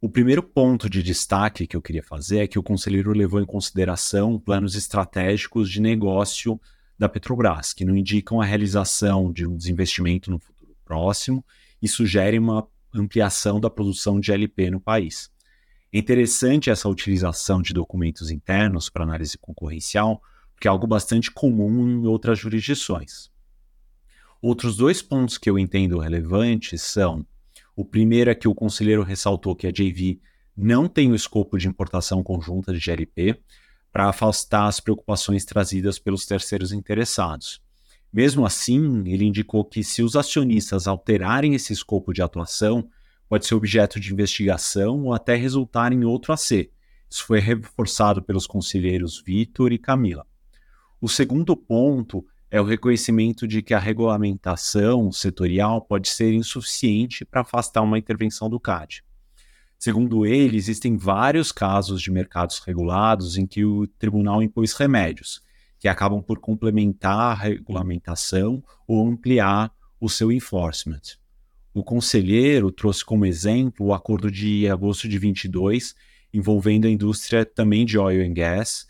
O 0.00 0.08
primeiro 0.08 0.42
ponto 0.42 0.88
de 0.88 1.02
destaque 1.02 1.66
que 1.66 1.76
eu 1.76 1.82
queria 1.82 2.02
fazer 2.02 2.38
é 2.38 2.46
que 2.46 2.58
o 2.58 2.62
conselheiro 2.62 3.12
levou 3.12 3.40
em 3.40 3.46
consideração 3.46 4.38
planos 4.38 4.76
estratégicos 4.76 5.68
de 5.68 5.80
negócio 5.80 6.60
da 6.96 7.08
Petrobras, 7.08 7.72
que 7.72 7.84
não 7.84 7.96
indicam 7.96 8.40
a 8.40 8.44
realização 8.44 9.32
de 9.32 9.46
um 9.46 9.56
desinvestimento 9.56 10.30
no 10.30 10.38
futuro 10.38 10.76
próximo 10.84 11.44
e 11.82 11.88
sugerem 11.88 12.38
uma 12.38 12.66
ampliação 12.94 13.60
da 13.60 13.68
produção 13.68 14.20
de 14.20 14.32
LP 14.32 14.70
no 14.70 14.80
país. 14.80 15.30
É 15.92 15.98
interessante 15.98 16.70
essa 16.70 16.88
utilização 16.88 17.62
de 17.62 17.72
documentos 17.72 18.30
internos 18.30 18.88
para 18.88 19.04
análise 19.04 19.38
concorrencial, 19.38 20.22
porque 20.54 20.68
é 20.68 20.70
algo 20.70 20.86
bastante 20.86 21.30
comum 21.30 21.88
em 21.88 22.06
outras 22.06 22.38
jurisdições. 22.38 23.30
Outros 24.40 24.76
dois 24.76 25.02
pontos 25.02 25.36
que 25.36 25.50
eu 25.50 25.58
entendo 25.58 25.98
relevantes 25.98 26.82
são: 26.82 27.26
o 27.74 27.84
primeiro 27.84 28.30
é 28.30 28.34
que 28.34 28.48
o 28.48 28.54
conselheiro 28.54 29.02
ressaltou 29.02 29.56
que 29.56 29.66
a 29.66 29.72
JV 29.72 30.20
não 30.56 30.88
tem 30.88 31.10
o 31.10 31.14
escopo 31.14 31.58
de 31.58 31.68
importação 31.68 32.22
conjunta 32.22 32.72
de 32.72 32.78
GLP, 32.78 33.40
para 33.92 34.08
afastar 34.08 34.66
as 34.66 34.80
preocupações 34.80 35.44
trazidas 35.44 35.98
pelos 35.98 36.26
terceiros 36.26 36.72
interessados. 36.72 37.60
Mesmo 38.12 38.46
assim, 38.46 39.02
ele 39.06 39.24
indicou 39.24 39.64
que 39.64 39.82
se 39.82 40.02
os 40.02 40.16
acionistas 40.16 40.86
alterarem 40.86 41.54
esse 41.54 41.72
escopo 41.72 42.12
de 42.12 42.22
atuação, 42.22 42.88
pode 43.28 43.46
ser 43.46 43.54
objeto 43.54 44.00
de 44.00 44.12
investigação 44.12 45.04
ou 45.04 45.12
até 45.12 45.34
resultar 45.34 45.92
em 45.92 46.04
outro 46.04 46.32
AC. 46.32 46.70
Isso 47.10 47.24
foi 47.26 47.40
reforçado 47.40 48.22
pelos 48.22 48.46
conselheiros 48.46 49.22
Vitor 49.24 49.72
e 49.72 49.78
Camila. 49.78 50.26
O 51.00 51.08
segundo 51.08 51.56
ponto 51.56 52.24
é 52.50 52.60
o 52.60 52.64
reconhecimento 52.64 53.46
de 53.46 53.62
que 53.62 53.74
a 53.74 53.78
regulamentação 53.78 55.12
setorial 55.12 55.82
pode 55.82 56.08
ser 56.08 56.32
insuficiente 56.32 57.24
para 57.24 57.42
afastar 57.42 57.82
uma 57.82 57.98
intervenção 57.98 58.48
do 58.48 58.58
CAD. 58.58 59.04
Segundo 59.78 60.26
ele, 60.26 60.56
existem 60.56 60.96
vários 60.96 61.52
casos 61.52 62.02
de 62.02 62.10
mercados 62.10 62.58
regulados 62.58 63.36
em 63.36 63.46
que 63.46 63.64
o 63.64 63.86
tribunal 63.86 64.42
impôs 64.42 64.72
remédios, 64.72 65.40
que 65.78 65.86
acabam 65.86 66.20
por 66.20 66.38
complementar 66.38 67.32
a 67.32 67.34
regulamentação 67.34 68.62
ou 68.86 69.06
ampliar 69.06 69.72
o 70.00 70.08
seu 70.08 70.32
enforcement. 70.32 71.00
O 71.72 71.84
conselheiro 71.84 72.72
trouxe 72.72 73.04
como 73.04 73.24
exemplo 73.24 73.86
o 73.86 73.94
acordo 73.94 74.30
de 74.30 74.68
agosto 74.68 75.08
de 75.08 75.16
22, 75.16 75.94
envolvendo 76.34 76.86
a 76.86 76.90
indústria 76.90 77.44
também 77.44 77.86
de 77.86 77.96
oil 77.96 78.28
and 78.28 78.34
gas. 78.34 78.86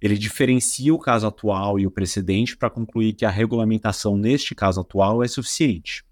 Ele 0.00 0.16
diferencia 0.16 0.94
o 0.94 0.98
caso 0.98 1.26
atual 1.26 1.78
e 1.78 1.86
o 1.86 1.90
precedente 1.90 2.56
para 2.56 2.70
concluir 2.70 3.14
que 3.14 3.24
a 3.24 3.30
regulamentação 3.30 4.16
neste 4.16 4.54
caso 4.54 4.80
atual 4.80 5.22
é 5.22 5.28
suficiente. 5.28 6.04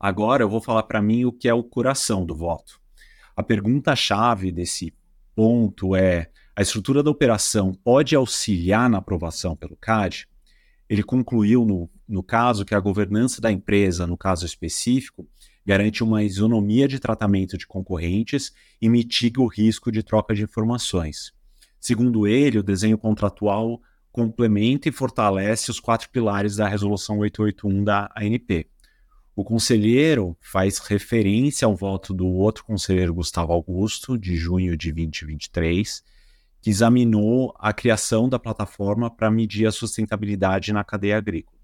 Agora 0.00 0.42
eu 0.42 0.48
vou 0.48 0.60
falar 0.60 0.84
para 0.84 1.02
mim 1.02 1.24
o 1.24 1.32
que 1.32 1.48
é 1.48 1.54
o 1.54 1.62
coração 1.62 2.24
do 2.24 2.34
voto. 2.34 2.80
A 3.36 3.42
pergunta-chave 3.42 4.50
desse 4.50 4.94
ponto 5.34 5.94
é: 5.94 6.30
a 6.56 6.62
estrutura 6.62 7.02
da 7.02 7.10
operação 7.10 7.74
pode 7.74 8.14
auxiliar 8.14 8.88
na 8.88 8.98
aprovação 8.98 9.56
pelo 9.56 9.76
CAD? 9.76 10.28
Ele 10.88 11.02
concluiu, 11.02 11.64
no, 11.64 11.90
no 12.06 12.22
caso, 12.22 12.64
que 12.64 12.74
a 12.74 12.80
governança 12.80 13.40
da 13.40 13.50
empresa, 13.50 14.06
no 14.06 14.16
caso 14.16 14.44
específico, 14.44 15.26
garante 15.64 16.04
uma 16.04 16.22
isonomia 16.22 16.86
de 16.86 17.00
tratamento 17.00 17.56
de 17.56 17.66
concorrentes 17.66 18.52
e 18.80 18.88
mitiga 18.88 19.40
o 19.40 19.46
risco 19.46 19.90
de 19.90 20.02
troca 20.02 20.34
de 20.34 20.42
informações. 20.42 21.32
Segundo 21.84 22.26
ele, 22.26 22.58
o 22.58 22.62
desenho 22.62 22.96
contratual 22.96 23.78
complementa 24.10 24.88
e 24.88 24.92
fortalece 24.92 25.70
os 25.70 25.78
quatro 25.78 26.08
pilares 26.08 26.56
da 26.56 26.66
Resolução 26.66 27.18
881 27.18 27.84
da 27.84 28.10
ANP. 28.16 28.66
O 29.36 29.44
conselheiro 29.44 30.34
faz 30.40 30.78
referência 30.78 31.66
ao 31.66 31.76
voto 31.76 32.14
do 32.14 32.26
outro 32.26 32.64
conselheiro 32.64 33.12
Gustavo 33.12 33.52
Augusto, 33.52 34.16
de 34.16 34.34
junho 34.34 34.78
de 34.78 34.90
2023, 34.92 36.02
que 36.62 36.70
examinou 36.70 37.54
a 37.58 37.70
criação 37.70 38.30
da 38.30 38.38
plataforma 38.38 39.14
para 39.14 39.30
medir 39.30 39.66
a 39.66 39.70
sustentabilidade 39.70 40.72
na 40.72 40.84
cadeia 40.84 41.18
agrícola. 41.18 41.58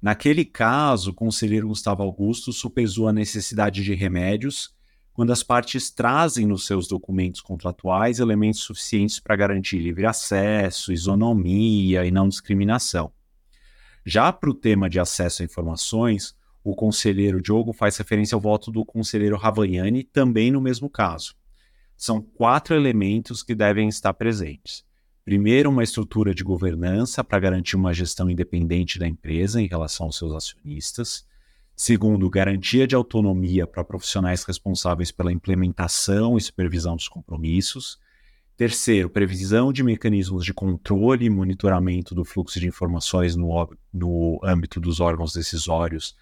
Naquele 0.00 0.44
caso, 0.44 1.10
o 1.10 1.14
conselheiro 1.14 1.66
Gustavo 1.66 2.04
Augusto 2.04 2.52
supesou 2.52 3.08
a 3.08 3.12
necessidade 3.12 3.82
de 3.82 3.94
remédios 3.94 4.72
quando 5.14 5.32
as 5.32 5.44
partes 5.44 5.90
trazem 5.90 6.44
nos 6.44 6.66
seus 6.66 6.88
documentos 6.88 7.40
contratuais 7.40 8.18
elementos 8.18 8.60
suficientes 8.60 9.20
para 9.20 9.36
garantir 9.36 9.78
livre 9.78 10.04
acesso, 10.04 10.92
isonomia 10.92 12.04
e 12.04 12.10
não 12.10 12.28
discriminação. 12.28 13.12
Já 14.04 14.32
para 14.32 14.50
o 14.50 14.54
tema 14.54 14.90
de 14.90 14.98
acesso 14.98 15.40
a 15.40 15.44
informações, 15.44 16.34
o 16.64 16.74
conselheiro 16.74 17.40
Diogo 17.40 17.72
faz 17.72 17.96
referência 17.96 18.34
ao 18.34 18.40
voto 18.40 18.72
do 18.72 18.84
conselheiro 18.84 19.36
Ravagnani, 19.36 20.02
também 20.02 20.50
no 20.50 20.60
mesmo 20.60 20.90
caso. 20.90 21.34
São 21.96 22.20
quatro 22.20 22.74
elementos 22.74 23.42
que 23.42 23.54
devem 23.54 23.88
estar 23.88 24.12
presentes. 24.14 24.84
Primeiro, 25.24 25.70
uma 25.70 25.84
estrutura 25.84 26.34
de 26.34 26.42
governança 26.42 27.22
para 27.22 27.38
garantir 27.38 27.76
uma 27.76 27.94
gestão 27.94 28.28
independente 28.28 28.98
da 28.98 29.06
empresa 29.06 29.62
em 29.62 29.68
relação 29.68 30.06
aos 30.06 30.18
seus 30.18 30.34
acionistas. 30.34 31.24
Segundo, 31.76 32.30
garantia 32.30 32.86
de 32.86 32.94
autonomia 32.94 33.66
para 33.66 33.82
profissionais 33.82 34.44
responsáveis 34.44 35.10
pela 35.10 35.32
implementação 35.32 36.36
e 36.36 36.40
supervisão 36.40 36.94
dos 36.94 37.08
compromissos. 37.08 37.98
Terceiro, 38.56 39.10
previsão 39.10 39.72
de 39.72 39.82
mecanismos 39.82 40.44
de 40.44 40.54
controle 40.54 41.26
e 41.26 41.30
monitoramento 41.30 42.14
do 42.14 42.24
fluxo 42.24 42.60
de 42.60 42.68
informações 42.68 43.34
no, 43.34 43.68
no 43.92 44.38
âmbito 44.44 44.78
dos 44.78 45.00
órgãos 45.00 45.32
decisórios 45.32 46.14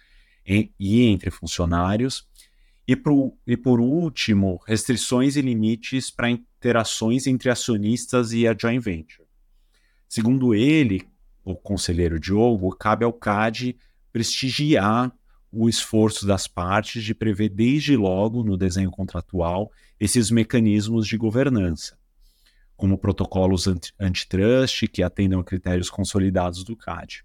e 0.45 1.03
entre 1.03 1.29
funcionários. 1.29 2.27
E, 2.87 2.95
pro, 2.95 3.37
e 3.45 3.55
por 3.55 3.79
último, 3.79 4.59
restrições 4.65 5.35
e 5.35 5.41
limites 5.41 6.09
para 6.09 6.31
interações 6.31 7.27
entre 7.27 7.51
acionistas 7.51 8.33
e 8.33 8.47
a 8.47 8.55
joint 8.59 8.83
venture. 8.83 9.27
Segundo 10.09 10.55
ele, 10.55 11.07
o 11.45 11.55
conselheiro 11.55 12.19
Diogo, 12.19 12.75
cabe 12.75 13.05
ao 13.05 13.13
CAD 13.13 13.77
prestigiar 14.11 15.13
o 15.55 15.69
esforço 15.69 16.25
das 16.25 16.47
partes 16.47 17.03
de 17.03 17.13
prever 17.13 17.49
desde 17.49 17.95
logo 17.95 18.43
no 18.43 18.57
desenho 18.57 18.89
contratual 18.89 19.71
esses 19.99 20.31
mecanismos 20.31 21.07
de 21.07 21.15
governança, 21.15 21.95
como 22.75 22.97
protocolos 22.97 23.67
antitrust 23.99 24.87
que 24.87 25.03
atendam 25.03 25.39
a 25.39 25.43
critérios 25.43 25.91
consolidados 25.91 26.63
do 26.63 26.75
CAD. 26.75 27.23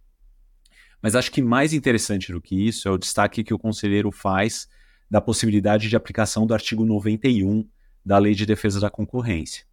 Mas 1.01 1.15
acho 1.15 1.33
que 1.33 1.41
mais 1.41 1.73
interessante 1.73 2.31
do 2.31 2.41
que 2.41 2.55
isso 2.55 2.87
é 2.87 2.91
o 2.91 2.99
destaque 2.99 3.43
que 3.43 3.55
o 3.55 3.59
conselheiro 3.59 4.13
faz 4.13 4.69
da 5.11 5.23
possibilidade 5.23 5.89
de 5.89 5.97
aplicação 5.97 6.47
do 6.47 6.53
artigo 6.53 6.85
91 6.85 7.67
da 8.05 8.19
Lei 8.19 8.35
de 8.35 8.45
Defesa 8.45 8.79
da 8.79 8.91
Concorrência. 8.91 9.65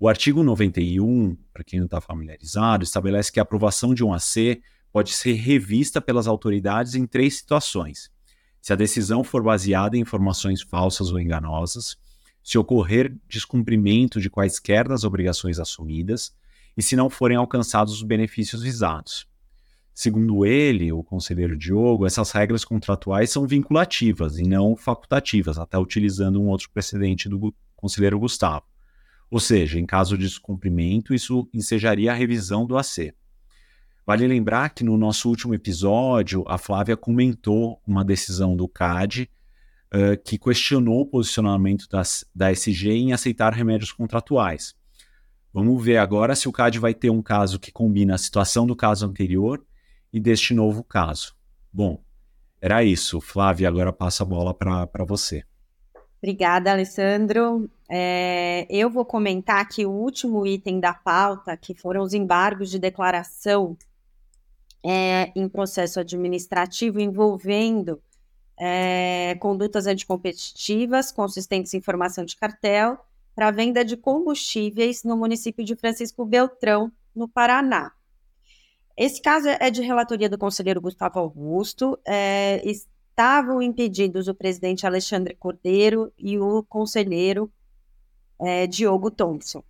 O 0.00 0.08
artigo 0.08 0.42
91, 0.42 1.36
para 1.52 1.62
quem 1.62 1.78
não 1.78 1.86
está 1.86 2.00
familiarizado, 2.00 2.84
estabelece 2.84 3.30
que 3.30 3.38
a 3.38 3.42
aprovação 3.42 3.94
de 3.94 4.02
um 4.02 4.14
AC 4.14 4.62
pode 4.92 5.12
ser 5.12 5.32
revista 5.32 6.00
pelas 6.00 6.26
autoridades 6.26 6.94
em 6.94 7.06
três 7.06 7.38
situações: 7.38 8.10
se 8.60 8.72
a 8.72 8.76
decisão 8.76 9.24
for 9.24 9.42
baseada 9.42 9.96
em 9.96 10.00
informações 10.00 10.62
falsas 10.62 11.10
ou 11.10 11.18
enganosas, 11.18 11.96
se 12.42 12.58
ocorrer 12.58 13.16
descumprimento 13.28 14.20
de 14.20 14.28
quaisquer 14.28 14.86
das 14.86 15.04
obrigações 15.04 15.58
assumidas 15.58 16.32
e 16.76 16.82
se 16.82 16.96
não 16.96 17.08
forem 17.08 17.36
alcançados 17.36 17.94
os 17.94 18.02
benefícios 18.02 18.62
visados. 18.62 19.26
Segundo 19.94 20.46
ele, 20.46 20.90
o 20.90 21.02
conselheiro 21.02 21.56
Diogo, 21.56 22.06
essas 22.06 22.30
regras 22.30 22.64
contratuais 22.64 23.30
são 23.30 23.46
vinculativas 23.46 24.38
e 24.38 24.42
não 24.42 24.74
facultativas, 24.74 25.58
até 25.58 25.78
utilizando 25.78 26.40
um 26.40 26.48
outro 26.48 26.70
precedente 26.70 27.28
do 27.28 27.54
conselheiro 27.76 28.18
Gustavo. 28.18 28.64
Ou 29.30 29.38
seja, 29.38 29.78
em 29.78 29.84
caso 29.84 30.16
de 30.16 30.24
descumprimento, 30.24 31.12
isso 31.14 31.48
ensejaria 31.52 32.10
a 32.10 32.14
revisão 32.14 32.66
do 32.66 32.76
AC. 32.76 33.14
Vale 34.04 34.26
lembrar 34.26 34.70
que 34.70 34.82
no 34.82 34.96
nosso 34.96 35.28
último 35.28 35.54
episódio, 35.54 36.44
a 36.48 36.58
Flávia 36.58 36.96
comentou 36.96 37.80
uma 37.86 38.04
decisão 38.04 38.56
do 38.56 38.66
CAD 38.66 39.30
uh, 39.94 40.20
que 40.24 40.36
questionou 40.36 41.02
o 41.02 41.06
posicionamento 41.06 41.88
das, 41.88 42.24
da 42.34 42.50
SG 42.50 42.90
em 42.90 43.12
aceitar 43.12 43.52
remédios 43.52 43.92
contratuais. 43.92 44.74
Vamos 45.54 45.84
ver 45.84 45.98
agora 45.98 46.34
se 46.34 46.48
o 46.48 46.52
CAD 46.52 46.78
vai 46.78 46.94
ter 46.94 47.10
um 47.10 47.22
caso 47.22 47.60
que 47.60 47.70
combina 47.70 48.14
a 48.14 48.18
situação 48.18 48.66
do 48.66 48.74
caso 48.74 49.06
anterior 49.06 49.64
e 50.12 50.18
deste 50.18 50.52
novo 50.52 50.82
caso. 50.82 51.34
Bom, 51.72 52.02
era 52.60 52.82
isso. 52.82 53.20
Flávia, 53.20 53.68
agora 53.68 53.92
passa 53.92 54.24
a 54.24 54.26
bola 54.26 54.52
para 54.52 55.04
você. 55.06 55.44
Obrigada, 56.22 56.70
Alessandro. 56.70 57.68
É, 57.88 58.66
eu 58.70 58.88
vou 58.88 59.04
comentar 59.04 59.60
aqui 59.60 59.84
o 59.84 59.90
último 59.90 60.46
item 60.46 60.80
da 60.80 60.94
pauta, 60.94 61.56
que 61.56 61.74
foram 61.74 62.02
os 62.02 62.14
embargos 62.14 62.70
de 62.70 62.78
declaração 62.78 63.76
é, 64.84 65.32
em 65.36 65.48
processo 65.48 66.00
administrativo 66.00 67.00
envolvendo 67.00 68.02
é, 68.58 69.36
condutas 69.40 69.86
anticompetitivas 69.86 71.12
consistentes 71.12 71.72
em 71.74 71.80
formação 71.80 72.24
de 72.24 72.36
cartel 72.36 72.98
para 73.34 73.50
venda 73.50 73.84
de 73.84 73.96
combustíveis 73.96 75.04
no 75.04 75.16
município 75.16 75.64
de 75.64 75.74
Francisco 75.74 76.24
Beltrão, 76.24 76.92
no 77.14 77.28
Paraná. 77.28 77.92
Esse 78.96 79.22
caso 79.22 79.48
é 79.48 79.70
de 79.70 79.80
relatoria 79.80 80.28
do 80.28 80.36
conselheiro 80.36 80.80
Gustavo 80.80 81.18
Augusto. 81.18 81.98
É, 82.06 82.60
estavam 82.68 83.62
impedidos 83.62 84.28
o 84.28 84.34
presidente 84.34 84.86
Alexandre 84.86 85.34
Cordeiro 85.34 86.12
e 86.18 86.38
o 86.38 86.62
conselheiro 86.62 87.50
é, 88.38 88.66
Diogo 88.66 89.10
Thompson. 89.10 89.64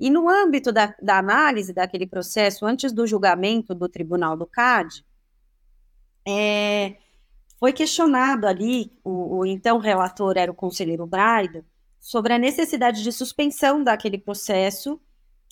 E 0.00 0.10
no 0.10 0.28
âmbito 0.28 0.72
da, 0.72 0.96
da 1.00 1.18
análise 1.18 1.72
daquele 1.72 2.08
processo, 2.08 2.66
antes 2.66 2.92
do 2.92 3.06
julgamento 3.06 3.72
do 3.72 3.88
Tribunal 3.88 4.36
do 4.36 4.46
CAD, 4.46 5.04
é, 6.26 6.96
foi 7.62 7.72
questionado 7.72 8.44
ali, 8.44 8.90
o, 9.04 9.36
o, 9.36 9.46
então 9.46 9.78
relator 9.78 10.36
era 10.36 10.50
o 10.50 10.54
conselheiro 10.54 11.06
Braido, 11.06 11.64
sobre 12.00 12.32
a 12.32 12.38
necessidade 12.38 13.04
de 13.04 13.12
suspensão 13.12 13.84
daquele 13.84 14.18
processo 14.18 15.00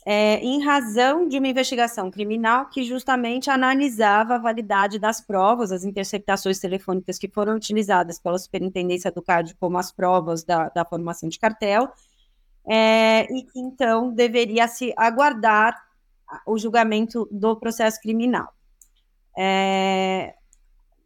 é, 0.05 0.41
em 0.41 0.61
razão 0.61 1.29
de 1.29 1.39
uma 1.39 1.47
investigação 1.47 2.11
criminal 2.11 2.69
que 2.69 2.83
justamente 2.83 3.49
analisava 3.49 4.35
a 4.35 4.39
validade 4.39 4.99
das 4.99 5.21
provas, 5.21 5.71
as 5.71 5.85
interceptações 5.85 6.59
telefônicas 6.59 7.17
que 7.17 7.29
foram 7.29 7.55
utilizadas 7.55 8.19
pela 8.19 8.39
Superintendência 8.41 9.13
do 9.13 9.23
CAD 9.23 9.55
como 9.61 9.79
as 9.79 9.93
provas 9.93 10.43
da, 10.43 10.69
da 10.69 10.85
formação 10.85 11.29
de 11.29 11.39
cartel, 11.39 11.93
é, 12.69 13.23
e 13.33 13.45
que 13.45 13.61
então 13.61 14.13
deveria 14.13 14.67
se 14.67 14.93
aguardar 14.97 15.81
o 16.45 16.59
julgamento 16.59 17.29
do 17.31 17.55
processo 17.55 18.01
criminal. 18.01 18.53
É, 19.39 20.35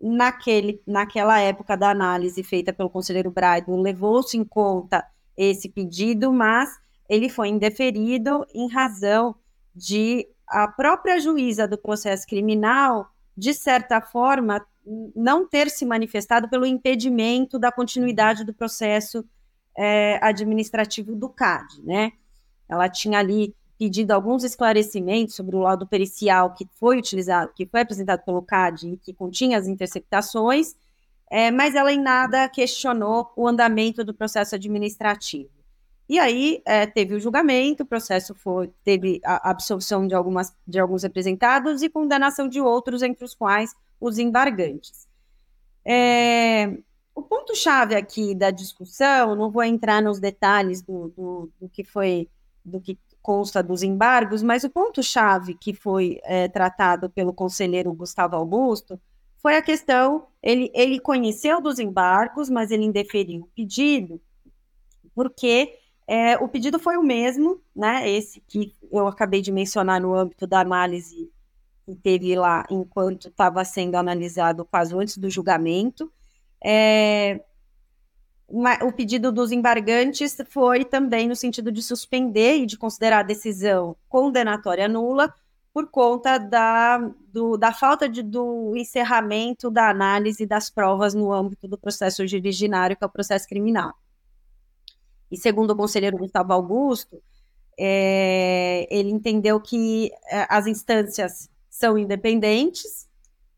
naquele, 0.04 0.82
naquela 0.86 1.40
época 1.40 1.76
da 1.76 1.88
análise 1.88 2.42
feita 2.42 2.74
pelo 2.74 2.90
conselheiro 2.90 3.30
Braido, 3.30 3.74
levou-se 3.74 4.36
em 4.36 4.44
conta 4.44 5.02
esse 5.34 5.66
pedido, 5.66 6.30
mas 6.30 6.68
ele 7.08 7.30
foi 7.30 7.48
indeferido 7.48 8.44
em 8.54 8.68
razão 8.68 9.34
de 9.74 10.28
a 10.46 10.68
própria 10.68 11.18
juíza 11.18 11.66
do 11.66 11.78
processo 11.78 12.26
criminal, 12.26 13.08
de 13.34 13.54
certa 13.54 13.98
forma, 14.00 14.64
não 15.16 15.48
ter 15.48 15.70
se 15.70 15.86
manifestado 15.86 16.50
pelo 16.50 16.66
impedimento 16.66 17.58
da 17.58 17.72
continuidade 17.72 18.44
do 18.44 18.52
processo 18.52 19.24
é, 19.76 20.18
administrativo 20.22 21.16
do 21.16 21.30
CAD, 21.30 21.82
né? 21.82 22.12
Ela 22.68 22.90
tinha 22.90 23.18
ali 23.18 23.56
pedido 23.84 24.12
alguns 24.12 24.44
esclarecimentos 24.44 25.34
sobre 25.34 25.54
o 25.56 25.58
laudo 25.58 25.86
pericial 25.86 26.54
que 26.54 26.66
foi 26.80 26.96
utilizado, 26.96 27.52
que 27.54 27.66
foi 27.66 27.82
apresentado 27.82 28.24
pelo 28.24 28.40
CAD 28.40 28.88
e 28.88 28.96
que 28.96 29.12
continha 29.12 29.58
as 29.58 29.66
interceptações, 29.66 30.74
é, 31.30 31.50
mas 31.50 31.74
ela 31.74 31.92
em 31.92 32.00
nada 32.00 32.48
questionou 32.48 33.30
o 33.36 33.46
andamento 33.46 34.02
do 34.02 34.14
processo 34.14 34.54
administrativo. 34.54 35.50
E 36.08 36.18
aí 36.18 36.62
é, 36.64 36.86
teve 36.86 37.14
o 37.14 37.20
julgamento, 37.20 37.82
o 37.82 37.86
processo 37.86 38.34
foi, 38.34 38.70
teve 38.82 39.20
a 39.22 39.50
absolvição 39.50 40.06
de, 40.06 40.14
algumas, 40.14 40.56
de 40.66 40.78
alguns 40.78 41.02
representados 41.02 41.82
e 41.82 41.90
condenação 41.90 42.48
de 42.48 42.62
outros, 42.62 43.02
entre 43.02 43.22
os 43.22 43.34
quais 43.34 43.74
os 44.00 44.18
embargantes. 44.18 45.06
É, 45.84 46.72
o 47.14 47.20
ponto-chave 47.20 47.94
aqui 47.94 48.34
da 48.34 48.50
discussão, 48.50 49.36
não 49.36 49.50
vou 49.50 49.62
entrar 49.62 50.00
nos 50.00 50.18
detalhes 50.18 50.80
do, 50.80 51.08
do, 51.08 51.50
do 51.60 51.68
que 51.68 51.84
foi, 51.84 52.30
do 52.64 52.80
que 52.80 52.98
consta 53.24 53.62
dos 53.62 53.82
embargos, 53.82 54.42
mas 54.42 54.64
o 54.64 54.70
ponto-chave 54.70 55.54
que 55.54 55.72
foi 55.72 56.20
é, 56.24 56.46
tratado 56.46 57.08
pelo 57.08 57.32
conselheiro 57.32 57.90
Gustavo 57.94 58.36
Augusto 58.36 59.00
foi 59.38 59.56
a 59.56 59.62
questão, 59.62 60.26
ele, 60.42 60.70
ele 60.74 61.00
conheceu 61.00 61.58
dos 61.58 61.78
embargos, 61.78 62.50
mas 62.50 62.70
ele 62.70 62.84
indeferiu 62.84 63.44
o 63.44 63.48
pedido, 63.56 64.20
porque 65.14 65.78
é, 66.06 66.36
o 66.36 66.46
pedido 66.48 66.78
foi 66.78 66.98
o 66.98 67.02
mesmo, 67.02 67.62
né, 67.74 68.06
esse 68.10 68.42
que 68.42 68.76
eu 68.92 69.08
acabei 69.08 69.40
de 69.40 69.50
mencionar 69.50 69.98
no 70.02 70.14
âmbito 70.14 70.46
da 70.46 70.60
análise 70.60 71.30
que 71.86 71.94
teve 71.94 72.36
lá 72.36 72.66
enquanto 72.70 73.28
estava 73.28 73.64
sendo 73.64 73.94
analisado 73.94 74.62
o 74.62 74.66
caso 74.66 75.00
antes 75.00 75.16
do 75.16 75.30
julgamento, 75.30 76.12
é, 76.62 77.40
o 78.48 78.92
pedido 78.92 79.32
dos 79.32 79.50
embargantes 79.50 80.36
foi 80.48 80.84
também 80.84 81.26
no 81.28 81.34
sentido 81.34 81.72
de 81.72 81.82
suspender 81.82 82.56
e 82.56 82.66
de 82.66 82.76
considerar 82.76 83.20
a 83.20 83.22
decisão 83.22 83.96
condenatória 84.08 84.86
nula 84.86 85.34
por 85.72 85.88
conta 85.88 86.38
da, 86.38 86.98
do, 87.32 87.56
da 87.56 87.72
falta 87.72 88.08
de, 88.08 88.22
do 88.22 88.76
encerramento 88.76 89.70
da 89.70 89.90
análise 89.90 90.46
das 90.46 90.70
provas 90.70 91.14
no 91.14 91.32
âmbito 91.32 91.66
do 91.66 91.76
processo 91.76 92.22
originário, 92.22 92.96
que 92.96 93.02
é 93.02 93.06
o 93.06 93.10
processo 93.10 93.48
criminal. 93.48 93.92
E 95.32 95.36
segundo 95.36 95.72
o 95.72 95.76
conselheiro 95.76 96.16
Gustavo 96.16 96.52
Augusto, 96.52 97.20
é, 97.76 98.86
ele 98.88 99.10
entendeu 99.10 99.60
que 99.60 100.12
é, 100.30 100.46
as 100.48 100.68
instâncias 100.68 101.50
são 101.68 101.98
independentes 101.98 103.03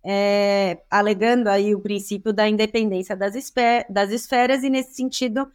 é, 0.09 0.79
alegando 0.89 1.49
aí 1.49 1.75
o 1.75 1.81
princípio 1.81 2.33
da 2.33 2.49
independência 2.49 3.17
das, 3.17 3.35
das 3.91 4.11
esferas, 4.13 4.63
e 4.63 4.71
nesse 4.71 4.95
sentido 4.95 5.51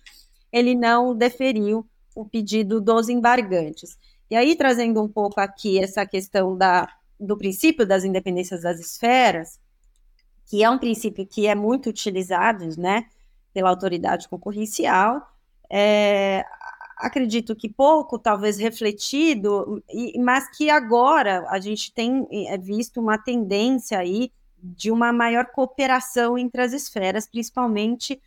ele 0.51 0.75
não 0.75 1.15
deferiu 1.15 1.87
o 2.13 2.25
pedido 2.25 2.81
dos 2.81 3.07
embargantes. 3.07 3.97
E 4.29 4.35
aí, 4.35 4.53
trazendo 4.55 5.01
um 5.01 5.07
pouco 5.07 5.39
aqui 5.39 5.79
essa 5.79 6.05
questão 6.05 6.57
da, 6.57 6.85
do 7.17 7.37
princípio 7.37 7.85
das 7.85 8.03
independências 8.03 8.61
das 8.61 8.77
esferas, 8.77 9.57
que 10.45 10.61
é 10.61 10.69
um 10.69 10.77
princípio 10.77 11.25
que 11.25 11.47
é 11.47 11.55
muito 11.55 11.89
utilizado 11.89 12.67
né, 12.77 13.05
pela 13.53 13.69
autoridade 13.69 14.27
concorrencial, 14.27 15.25
é, 15.69 16.43
acredito 16.97 17.55
que 17.55 17.69
pouco, 17.69 18.19
talvez 18.19 18.57
refletido, 18.57 19.81
mas 20.19 20.49
que 20.57 20.69
agora 20.69 21.45
a 21.47 21.59
gente 21.59 21.93
tem 21.93 22.27
é, 22.49 22.57
visto 22.57 22.99
uma 22.99 23.17
tendência 23.17 23.97
aí 23.97 24.29
de 24.61 24.91
uma 24.91 25.11
maior 25.11 25.45
cooperação 25.47 26.37
entre 26.37 26.61
as 26.61 26.73
esferas, 26.73 27.27
principalmente 27.27 28.21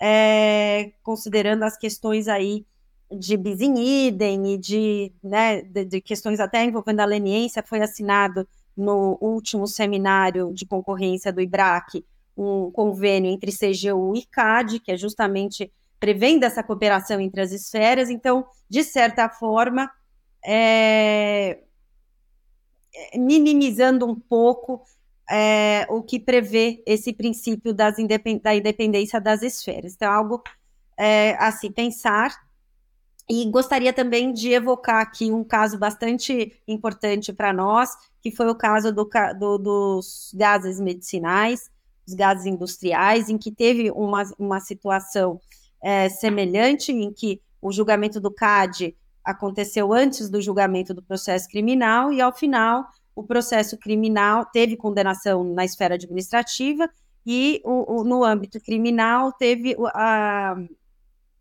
é, 0.00 0.92
considerando 1.02 1.62
as 1.62 1.76
questões 1.76 2.28
aí 2.28 2.66
de 3.10 3.36
bis 3.36 3.60
e 3.60 4.10
de, 4.58 5.12
né, 5.22 5.62
de, 5.62 5.84
de, 5.84 6.00
questões 6.00 6.40
até 6.40 6.64
envolvendo 6.64 7.00
a 7.00 7.04
leniência, 7.04 7.62
foi 7.62 7.80
assinado 7.80 8.46
no 8.76 9.16
último 9.20 9.66
seminário 9.66 10.52
de 10.52 10.66
concorrência 10.66 11.32
do 11.32 11.40
IBRAC 11.40 12.04
um 12.36 12.70
convênio 12.70 13.30
entre 13.30 13.50
CGU 13.50 14.14
e 14.14 14.26
CAD, 14.26 14.80
que 14.80 14.92
é 14.92 14.96
justamente 14.96 15.72
prevendo 15.98 16.44
essa 16.44 16.62
cooperação 16.62 17.18
entre 17.18 17.40
as 17.40 17.52
esferas, 17.52 18.10
então, 18.10 18.44
de 18.68 18.84
certa 18.84 19.28
forma, 19.30 19.90
é, 20.44 21.60
minimizando 23.14 24.06
um 24.06 24.14
pouco 24.14 24.82
é, 25.30 25.86
o 25.88 26.02
que 26.02 26.18
prevê 26.20 26.82
esse 26.86 27.12
princípio 27.12 27.74
independ 27.98 28.40
da 28.40 28.54
independência 28.54 29.20
das 29.20 29.42
esferas. 29.42 29.94
Então, 29.94 30.12
algo 30.12 30.42
é, 30.96 31.34
a 31.38 31.50
se 31.52 31.70
pensar. 31.70 32.34
E 33.28 33.44
gostaria 33.50 33.92
também 33.92 34.32
de 34.32 34.52
evocar 34.52 35.02
aqui 35.02 35.32
um 35.32 35.42
caso 35.42 35.76
bastante 35.76 36.52
importante 36.66 37.32
para 37.32 37.52
nós, 37.52 37.90
que 38.22 38.30
foi 38.30 38.48
o 38.48 38.54
caso 38.54 38.92
do, 38.92 39.08
do, 39.36 39.58
dos 39.58 40.32
gases 40.32 40.78
medicinais, 40.78 41.68
os 42.06 42.14
gases 42.14 42.46
industriais, 42.46 43.28
em 43.28 43.36
que 43.36 43.50
teve 43.50 43.90
uma, 43.90 44.22
uma 44.38 44.60
situação 44.60 45.40
é, 45.82 46.08
semelhante, 46.08 46.92
em 46.92 47.12
que 47.12 47.40
o 47.60 47.72
julgamento 47.72 48.20
do 48.20 48.30
CAD 48.30 48.96
aconteceu 49.24 49.92
antes 49.92 50.30
do 50.30 50.40
julgamento 50.40 50.94
do 50.94 51.02
processo 51.02 51.48
criminal, 51.48 52.12
e 52.12 52.20
ao 52.20 52.32
final 52.32 52.86
o 53.16 53.24
processo 53.24 53.78
criminal 53.78 54.44
teve 54.44 54.76
condenação 54.76 55.42
na 55.42 55.64
esfera 55.64 55.94
administrativa 55.94 56.88
e 57.24 57.62
o, 57.64 58.00
o, 58.00 58.04
no 58.04 58.22
âmbito 58.22 58.60
criminal 58.60 59.32
teve 59.32 59.74
a, 59.86 60.54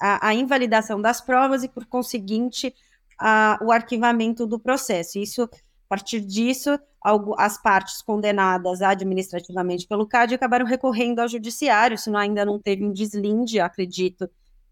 a, 0.01 0.29
a, 0.29 0.33
invalidação 0.33 1.01
das 1.01 1.19
provas 1.19 1.63
e, 1.63 1.67
por 1.67 1.85
conseguinte, 1.85 2.73
a, 3.19 3.59
o 3.61 3.71
arquivamento 3.71 4.47
do 4.47 4.57
processo. 4.57 5.19
Isso, 5.19 5.43
a 5.43 5.49
partir 5.89 6.21
disso, 6.21 6.79
algo, 7.01 7.35
as 7.37 7.61
partes 7.61 8.01
condenadas 8.01 8.81
administrativamente 8.81 9.85
pelo 9.85 10.07
CAD 10.07 10.35
acabaram 10.35 10.65
recorrendo 10.65 11.19
ao 11.19 11.27
judiciário, 11.27 11.97
se 11.97 12.09
ainda 12.15 12.45
não 12.45 12.57
teve 12.57 12.85
um 12.85 12.91
deslinde, 12.91 13.59
acredito 13.59 14.29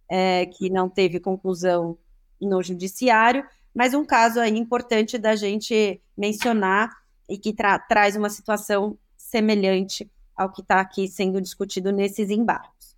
é, 0.09 0.45
que 0.45 0.69
não 0.69 0.89
teve 0.89 1.19
conclusão 1.19 1.97
no 2.41 2.63
judiciário, 2.63 3.45
mas 3.73 3.93
um 3.93 4.05
caso 4.05 4.39
aí 4.39 4.57
importante 4.57 5.17
da 5.17 5.35
gente 5.35 6.01
mencionar 6.17 6.91
e 7.29 7.37
que 7.37 7.53
tra 7.53 7.79
traz 7.79 8.15
uma 8.15 8.29
situação 8.29 8.97
semelhante 9.17 10.09
ao 10.35 10.51
que 10.51 10.61
está 10.61 10.79
aqui 10.79 11.07
sendo 11.07 11.41
discutido 11.41 11.91
nesses 11.91 12.29
embargos. 12.29 12.95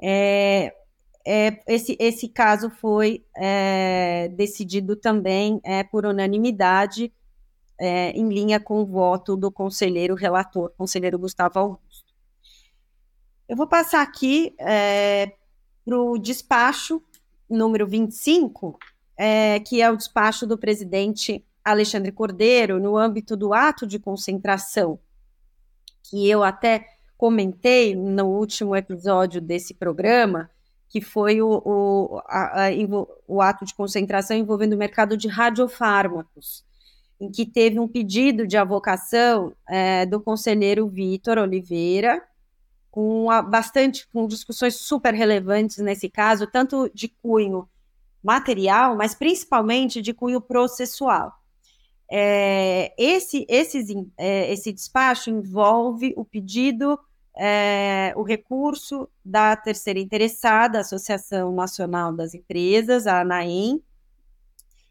É, 0.00 0.74
é, 1.26 1.62
esse, 1.66 1.96
esse 1.98 2.28
caso 2.28 2.70
foi 2.70 3.24
é, 3.36 4.28
decidido 4.28 4.96
também 4.96 5.60
é, 5.64 5.82
por 5.82 6.06
unanimidade, 6.06 7.12
é, 7.78 8.10
em 8.12 8.28
linha 8.28 8.58
com 8.58 8.80
o 8.80 8.86
voto 8.86 9.36
do 9.36 9.50
conselheiro 9.50 10.14
relator, 10.14 10.72
conselheiro 10.76 11.18
Gustavo 11.18 11.58
Augusto. 11.58 12.14
Eu 13.48 13.56
vou 13.56 13.66
passar 13.66 14.02
aqui 14.02 14.54
é, 14.58 15.32
para 15.84 15.98
o 15.98 16.18
despacho 16.18 17.02
número 17.48 17.86
25, 17.86 18.78
é, 19.18 19.58
que 19.58 19.82
é 19.82 19.90
o 19.90 19.96
despacho 19.96 20.46
do 20.46 20.56
presidente 20.56 21.44
Alexandre 21.64 22.12
Cordeiro, 22.12 22.78
no 22.78 22.96
âmbito 22.96 23.36
do 23.36 23.52
ato 23.52 23.84
de 23.86 23.98
concentração, 23.98 24.98
que 26.04 26.30
eu 26.30 26.44
até 26.44 26.86
comentei 27.16 27.96
no 27.96 28.26
último 28.26 28.76
episódio 28.76 29.40
desse 29.40 29.74
programa, 29.74 30.48
que 30.88 31.00
foi 31.00 31.42
o, 31.42 31.60
o, 31.64 32.22
a, 32.26 32.66
a, 32.66 32.70
o 33.26 33.42
ato 33.42 33.64
de 33.66 33.74
concentração 33.74 34.36
envolvendo 34.36 34.74
o 34.74 34.78
mercado 34.78 35.16
de 35.16 35.26
radiofármacos, 35.26 36.64
em 37.20 37.28
que 37.30 37.44
teve 37.44 37.80
um 37.80 37.88
pedido 37.88 38.46
de 38.46 38.56
avocação 38.56 39.52
é, 39.68 40.06
do 40.06 40.20
conselheiro 40.20 40.88
Vitor 40.88 41.38
Oliveira, 41.38 42.22
com 42.90 43.30
a, 43.30 43.42
bastante, 43.42 44.06
com 44.08 44.26
discussões 44.26 44.76
super 44.76 45.12
relevantes 45.12 45.78
nesse 45.78 46.08
caso, 46.08 46.46
tanto 46.46 46.88
de 46.94 47.08
cunho 47.08 47.68
material, 48.22 48.96
mas 48.96 49.14
principalmente 49.14 50.02
de 50.02 50.12
cunho 50.12 50.40
processual. 50.40 51.32
É, 52.10 52.94
esse, 52.96 53.44
esses, 53.48 53.88
é, 54.16 54.52
esse 54.52 54.72
despacho 54.72 55.30
envolve 55.30 56.14
o 56.16 56.24
pedido, 56.24 56.98
é, 57.36 58.12
o 58.16 58.22
recurso 58.22 59.08
da 59.24 59.54
terceira 59.54 60.00
interessada, 60.00 60.78
a 60.78 60.80
Associação 60.80 61.52
Nacional 61.54 62.12
das 62.12 62.34
Empresas, 62.34 63.06
a 63.06 63.20
ANAEM, 63.20 63.82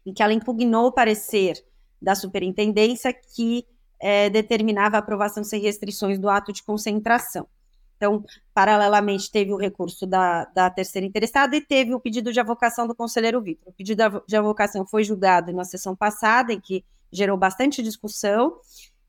em 0.06 0.12
que 0.12 0.22
ela 0.22 0.32
impugnou 0.32 0.86
o 0.86 0.92
parecer 0.92 1.62
da 2.00 2.14
superintendência 2.14 3.12
que 3.12 3.66
é, 4.00 4.30
determinava 4.30 4.96
a 4.96 5.00
aprovação 5.00 5.42
sem 5.42 5.60
restrições 5.60 6.18
do 6.18 6.28
ato 6.28 6.52
de 6.52 6.62
concentração. 6.62 7.48
Então, 7.98 8.24
paralelamente, 8.54 9.30
teve 9.30 9.52
o 9.52 9.56
recurso 9.56 10.06
da, 10.06 10.44
da 10.46 10.70
terceira 10.70 11.04
interessada 11.04 11.56
e 11.56 11.60
teve 11.60 11.92
o 11.92 12.00
pedido 12.00 12.32
de 12.32 12.38
avocação 12.38 12.86
do 12.86 12.94
conselheiro 12.94 13.42
Vitor. 13.42 13.68
O 13.68 13.72
pedido 13.72 14.22
de 14.26 14.36
avocação 14.36 14.86
foi 14.86 15.02
julgado 15.02 15.52
na 15.52 15.64
sessão 15.64 15.96
passada, 15.96 16.52
em 16.52 16.60
que 16.60 16.84
gerou 17.12 17.36
bastante 17.36 17.82
discussão, 17.82 18.56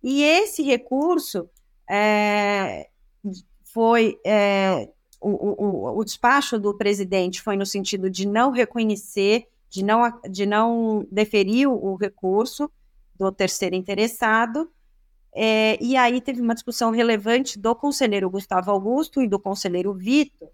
e 0.02 0.24
esse 0.24 0.64
recurso 0.64 1.48
é, 1.88 2.90
foi. 3.66 4.20
É, 4.26 4.90
o, 5.22 5.30
o, 5.30 6.00
o 6.00 6.04
despacho 6.04 6.58
do 6.58 6.76
presidente 6.76 7.42
foi 7.42 7.58
no 7.58 7.66
sentido 7.66 8.10
de 8.10 8.26
não 8.26 8.52
reconhecer, 8.52 9.48
de 9.70 9.84
não, 9.84 10.02
de 10.30 10.46
não 10.46 11.06
deferir 11.12 11.70
o 11.70 11.96
recurso 11.96 12.72
do 13.16 13.32
terceiro 13.32 13.76
interessado, 13.76 14.72
é, 15.34 15.78
e 15.82 15.96
aí 15.96 16.22
teve 16.22 16.42
uma 16.42 16.56
discussão 16.56 16.92
relevante 16.92 17.60
do 17.60 17.76
conselheiro 17.76 18.30
Gustavo 18.30 18.72
Augusto 18.72 19.22
e 19.22 19.28
do 19.28 19.40
conselheiro 19.40 19.94
Vitor, 19.94 20.50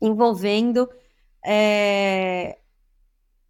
envolvendo 0.00 0.88
é, 1.44 2.58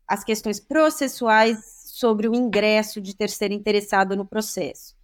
as 0.07 0.25
questões 0.25 0.61
processuais 0.61 1.59
sobre 1.85 2.29
o 2.29 2.35
ingresso 2.35 3.01
de 3.01 3.17
terceiro 3.17 3.55
interessado 3.55 4.17
no 4.17 4.25
processo. 4.25 4.97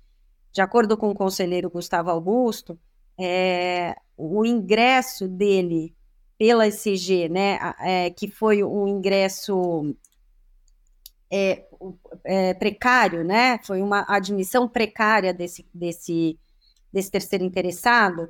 De 0.53 0.61
acordo 0.61 0.97
com 0.97 1.11
o 1.11 1.15
conselheiro 1.15 1.69
Gustavo 1.69 2.11
Augusto, 2.11 2.79
é, 3.19 3.97
o 4.17 4.45
ingresso 4.45 5.27
dele 5.27 5.95
pela 6.39 6.67
SCG, 6.67 7.29
né, 7.29 7.59
é, 7.81 8.11
que 8.11 8.29
foi 8.29 8.63
um 8.63 8.87
ingresso 8.87 9.95
é, 11.37 11.65
é, 12.25 12.55
precário, 12.55 13.25
né? 13.25 13.59
Foi 13.65 13.83
uma 13.83 14.05
admissão 14.09 14.69
precária 14.69 15.35
desse, 15.35 15.67
desse, 15.75 16.39
desse 16.93 17.11
terceiro 17.11 17.45
interessado, 17.45 18.29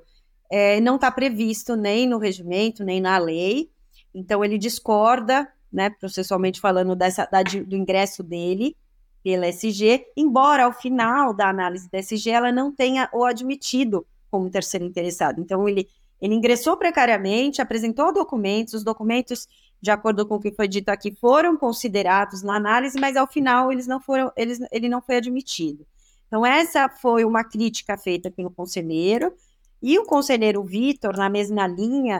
é, 0.51 0.81
não 0.81 0.95
está 0.95 1.11
previsto 1.11 1.77
nem 1.77 2.07
no 2.07 2.17
regimento, 2.17 2.83
nem 2.83 3.03
na 3.03 3.19
lei. 3.19 3.71
Então, 4.15 4.43
ele 4.43 4.57
discorda, 4.57 5.47
né, 5.71 5.91
processualmente 5.91 6.61
falando, 6.61 6.97
dessa, 6.97 7.27
da, 7.27 7.43
do 7.43 7.77
ingresso 7.77 8.23
dele 8.23 8.75
pela 9.23 9.49
SG, 9.49 10.07
embora 10.17 10.65
ao 10.65 10.73
final 10.73 11.35
da 11.35 11.49
análise 11.49 11.91
da 11.91 11.99
SG 11.99 12.31
ela 12.31 12.53
não 12.53 12.73
tenha 12.73 13.09
o 13.13 13.25
admitido 13.25 14.07
como 14.31 14.51
terceiro 14.51 14.87
interessado. 14.87 15.41
Então, 15.41 15.69
ele, 15.69 15.89
ele 16.23 16.35
ingressou 16.35 16.77
precariamente, 16.77 17.61
apresentou 17.61 18.13
documentos, 18.13 18.75
os 18.75 18.85
documentos 18.85 19.47
de 19.85 19.91
acordo 19.91 20.25
com 20.27 20.37
o 20.37 20.41
que 20.41 20.51
foi 20.51 20.67
dito 20.67 20.89
aqui, 20.89 21.15
foram 21.21 21.59
considerados 21.59 22.43
na 22.43 22.57
análise, 22.57 22.99
mas 22.99 23.19
ao 23.19 23.27
final 23.27 23.71
eles 23.71 23.87
não 23.87 24.01
foram, 24.01 24.33
eles, 24.35 24.59
ele 24.73 24.89
não 24.89 25.03
foi 25.03 25.17
admitido. 25.17 25.87
Então, 26.27 26.45
essa 26.45 26.89
foi 26.89 27.23
uma 27.23 27.45
crítica 27.45 27.99
feita 27.99 28.31
pelo 28.31 28.51
conselheiro, 28.51 29.35
e 29.83 29.99
o 29.99 30.05
conselheiro 30.05 30.65
Vitor, 30.65 31.19
na 31.19 31.29
mesma 31.29 31.67
linha, 31.67 32.19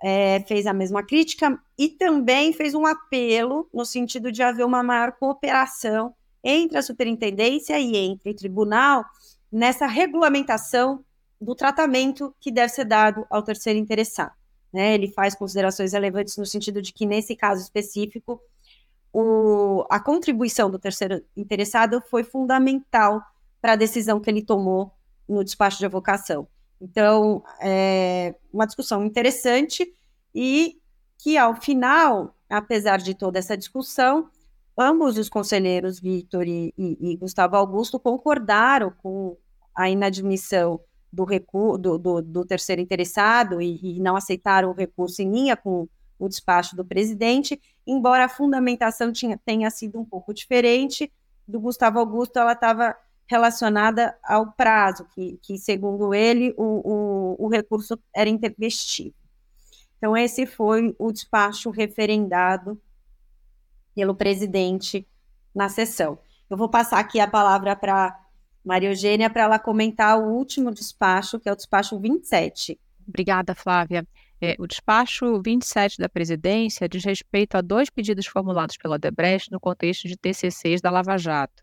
é, 0.00 0.44
fez 0.46 0.64
a 0.64 0.72
mesma 0.72 1.02
crítica 1.02 1.60
e 1.76 1.88
também 1.88 2.52
fez 2.52 2.72
um 2.72 2.86
apelo 2.86 3.68
no 3.74 3.84
sentido 3.84 4.30
de 4.30 4.40
haver 4.40 4.64
uma 4.64 4.82
maior 4.84 5.10
cooperação 5.10 6.14
entre 6.42 6.78
a 6.78 6.82
superintendência 6.82 7.80
e 7.80 7.96
entre 7.96 8.30
o 8.30 8.36
tribunal 8.36 9.04
nessa 9.50 9.86
regulamentação 9.86 11.04
do 11.40 11.56
tratamento 11.56 12.32
que 12.40 12.52
deve 12.52 12.72
ser 12.72 12.84
dado 12.84 13.26
ao 13.28 13.42
terceiro 13.42 13.78
interessado. 13.80 14.41
Né? 14.72 14.94
Ele 14.94 15.08
faz 15.08 15.34
considerações 15.34 15.92
relevantes 15.92 16.36
no 16.36 16.46
sentido 16.46 16.80
de 16.80 16.92
que, 16.92 17.04
nesse 17.06 17.36
caso 17.36 17.62
específico, 17.62 18.40
o, 19.12 19.84
a 19.90 20.00
contribuição 20.00 20.70
do 20.70 20.78
terceiro 20.78 21.22
interessado 21.36 22.02
foi 22.08 22.24
fundamental 22.24 23.22
para 23.60 23.74
a 23.74 23.76
decisão 23.76 24.18
que 24.18 24.30
ele 24.30 24.42
tomou 24.42 24.92
no 25.28 25.44
despacho 25.44 25.78
de 25.78 25.86
avocação. 25.86 26.48
Então, 26.80 27.44
é 27.60 28.34
uma 28.52 28.66
discussão 28.66 29.04
interessante 29.04 29.94
e 30.34 30.80
que, 31.18 31.36
ao 31.36 31.54
final, 31.54 32.34
apesar 32.50 32.96
de 32.96 33.14
toda 33.14 33.38
essa 33.38 33.56
discussão, 33.56 34.28
ambos 34.76 35.16
os 35.18 35.28
conselheiros, 35.28 36.00
Vitor 36.00 36.46
e, 36.46 36.74
e, 36.76 37.12
e 37.12 37.16
Gustavo 37.16 37.56
Augusto, 37.56 38.00
concordaram 38.00 38.90
com 39.02 39.36
a 39.74 39.88
inadmissão 39.88 40.80
do, 41.12 41.24
recu 41.24 41.76
do, 41.76 41.98
do, 41.98 42.22
do 42.22 42.44
terceiro 42.44 42.80
interessado 42.80 43.60
e, 43.60 43.78
e, 43.82 44.00
não 44.00 44.16
aceitaram 44.16 44.70
o 44.70 44.74
recurso 44.74 45.20
em 45.20 45.30
linha 45.30 45.56
com 45.56 45.86
o 46.18 46.28
despacho 46.28 46.76
do 46.76 46.84
presidente, 46.84 47.60
embora 47.86 48.24
a 48.24 48.28
fundamentação 48.28 49.12
tinha, 49.12 49.38
tenha 49.44 49.68
sido 49.70 49.98
um 49.98 50.04
pouco 50.04 50.32
diferente 50.32 51.12
do 51.46 51.60
Gustavo 51.60 51.98
Augusto, 51.98 52.38
ela 52.38 52.52
estava 52.52 52.96
relacionada 53.26 54.16
ao 54.22 54.52
prazo, 54.52 55.04
que, 55.14 55.38
que 55.42 55.58
segundo 55.58 56.14
ele, 56.14 56.54
o, 56.56 57.36
o, 57.38 57.46
o 57.46 57.48
recurso 57.48 57.98
era 58.14 58.28
intempestivo. 58.28 59.14
Então, 59.98 60.16
esse 60.16 60.46
foi 60.46 60.94
o 60.98 61.12
despacho 61.12 61.70
referendado 61.70 62.80
pelo 63.94 64.14
presidente 64.14 65.06
na 65.54 65.68
sessão. 65.68 66.18
Eu 66.48 66.56
vou 66.56 66.68
passar 66.68 66.98
aqui 66.98 67.20
a 67.20 67.28
palavra 67.28 67.74
para 67.76 68.21
Maria 68.64 68.90
Eugênia 68.90 69.28
para 69.28 69.42
ela 69.42 69.58
comentar 69.58 70.18
o 70.18 70.32
último 70.32 70.72
despacho, 70.72 71.38
que 71.40 71.48
é 71.48 71.52
o 71.52 71.56
despacho 71.56 71.98
27. 71.98 72.78
Obrigada, 73.06 73.54
Flávia. 73.54 74.06
É, 74.40 74.56
o 74.58 74.66
despacho 74.66 75.40
27 75.40 75.98
da 75.98 76.08
presidência 76.08 76.88
diz 76.88 77.04
respeito 77.04 77.56
a 77.56 77.60
dois 77.60 77.88
pedidos 77.90 78.26
formulados 78.26 78.76
pela 78.76 78.96
Odebrecht 78.96 79.50
no 79.52 79.60
contexto 79.60 80.08
de 80.08 80.16
TCCs 80.16 80.80
da 80.80 80.90
Lava 80.90 81.16
Jato. 81.16 81.62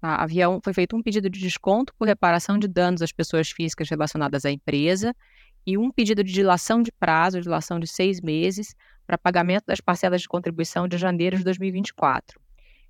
Havia 0.00 0.48
um, 0.48 0.60
foi 0.62 0.72
feito 0.72 0.96
um 0.96 1.02
pedido 1.02 1.30
de 1.30 1.40
desconto 1.40 1.92
por 1.98 2.06
reparação 2.06 2.58
de 2.58 2.68
danos 2.68 3.02
às 3.02 3.12
pessoas 3.12 3.50
físicas 3.50 3.88
relacionadas 3.88 4.44
à 4.44 4.50
empresa 4.50 5.14
e 5.66 5.76
um 5.76 5.90
pedido 5.90 6.22
de 6.22 6.32
dilação 6.32 6.82
de 6.82 6.92
prazo, 6.92 7.40
dilação 7.40 7.80
de 7.80 7.86
seis 7.86 8.20
meses, 8.20 8.74
para 9.06 9.18
pagamento 9.18 9.64
das 9.66 9.80
parcelas 9.80 10.20
de 10.20 10.28
contribuição 10.28 10.86
de 10.86 10.98
janeiro 10.98 11.36
de 11.38 11.44
2024. 11.44 12.40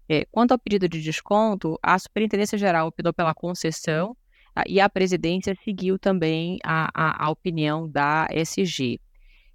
É, 0.08 0.24
quanto 0.30 0.52
ao 0.52 0.58
pedido 0.58 0.88
de 0.88 1.02
desconto, 1.02 1.78
a 1.82 1.98
Superintendência 1.98 2.56
Geral 2.56 2.88
optou 2.88 3.12
pela 3.12 3.34
concessão 3.34 4.16
ah, 4.54 4.62
e 4.66 4.80
a 4.80 4.88
presidência 4.88 5.56
seguiu 5.64 5.98
também 5.98 6.58
a, 6.64 6.88
a, 6.94 7.26
a 7.26 7.30
opinião 7.30 7.88
da 7.88 8.26
SG. 8.30 9.00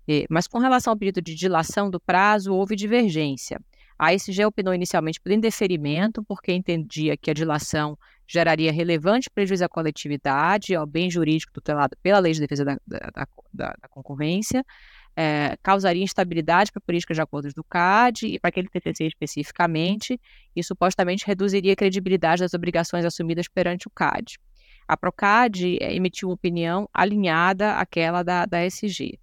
É, 0.07 0.25
mas 0.29 0.47
com 0.47 0.59
relação 0.59 0.91
ao 0.91 0.97
pedido 0.97 1.21
de 1.21 1.35
dilação 1.35 1.89
do 1.89 1.99
prazo, 1.99 2.53
houve 2.53 2.75
divergência. 2.75 3.59
A 3.97 4.13
SG 4.13 4.43
opinou 4.45 4.73
inicialmente 4.73 5.21
pelo 5.21 5.35
indeferimento, 5.35 6.23
porque 6.23 6.51
entendia 6.51 7.15
que 7.15 7.29
a 7.29 7.33
dilação 7.33 7.97
geraria 8.27 8.71
relevante 8.71 9.29
prejuízo 9.29 9.63
à 9.63 9.69
coletividade, 9.69 10.73
ao 10.73 10.87
bem 10.87 11.09
jurídico 11.09 11.53
tutelado 11.53 11.95
pela 12.01 12.17
Lei 12.17 12.33
de 12.33 12.39
Defesa 12.39 12.65
da, 12.65 12.77
da, 12.87 13.27
da, 13.53 13.75
da 13.79 13.87
Concorrência, 13.89 14.65
é, 15.15 15.57
causaria 15.61 16.03
instabilidade 16.03 16.71
para 16.71 16.79
a 16.79 16.85
política 16.85 17.13
de 17.13 17.21
acordos 17.21 17.53
do 17.53 17.63
CAD 17.63 18.27
e 18.27 18.39
para 18.39 18.49
aquele 18.49 18.69
TCC 18.69 19.07
especificamente, 19.07 20.19
e 20.55 20.63
supostamente 20.63 21.25
reduziria 21.25 21.73
a 21.73 21.75
credibilidade 21.75 22.41
das 22.41 22.53
obrigações 22.53 23.05
assumidas 23.05 23.47
perante 23.47 23.87
o 23.87 23.91
CAD. 23.91 24.39
A 24.87 24.97
Procad 24.97 25.55
é, 25.79 25.93
emitiu 25.93 26.29
uma 26.29 26.35
opinião 26.35 26.89
alinhada 26.93 27.75
àquela 27.75 28.23
da, 28.23 28.45
da 28.45 28.65
SG. 28.65 29.19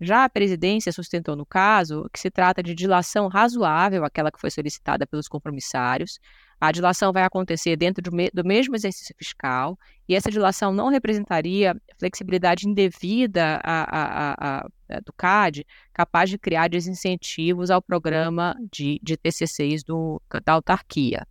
Já 0.00 0.24
a 0.24 0.28
presidência 0.28 0.90
sustentou 0.90 1.36
no 1.36 1.46
caso 1.46 2.10
que 2.12 2.18
se 2.18 2.28
trata 2.28 2.60
de 2.60 2.74
dilação 2.74 3.28
razoável, 3.28 4.04
aquela 4.04 4.32
que 4.32 4.40
foi 4.40 4.50
solicitada 4.50 5.06
pelos 5.06 5.28
compromissários. 5.28 6.18
A 6.62 6.70
dilação 6.70 7.12
vai 7.12 7.24
acontecer 7.24 7.74
dentro 7.74 8.00
do, 8.00 8.12
me 8.12 8.30
do 8.32 8.44
mesmo 8.44 8.76
exercício 8.76 9.12
fiscal 9.18 9.76
e 10.08 10.14
essa 10.14 10.30
dilação 10.30 10.72
não 10.72 10.90
representaria 10.90 11.74
flexibilidade 11.98 12.68
indevida 12.68 13.60
a, 13.64 13.82
a, 13.82 14.60
a, 14.60 15.00
do 15.00 15.12
CAD, 15.12 15.66
capaz 15.92 16.30
de 16.30 16.38
criar 16.38 16.68
desincentivos 16.68 17.68
ao 17.68 17.82
programa 17.82 18.54
de, 18.70 19.00
de 19.02 19.16
TCCs 19.16 19.82
do, 19.82 20.22
da 20.44 20.52
autarquia. 20.52 21.26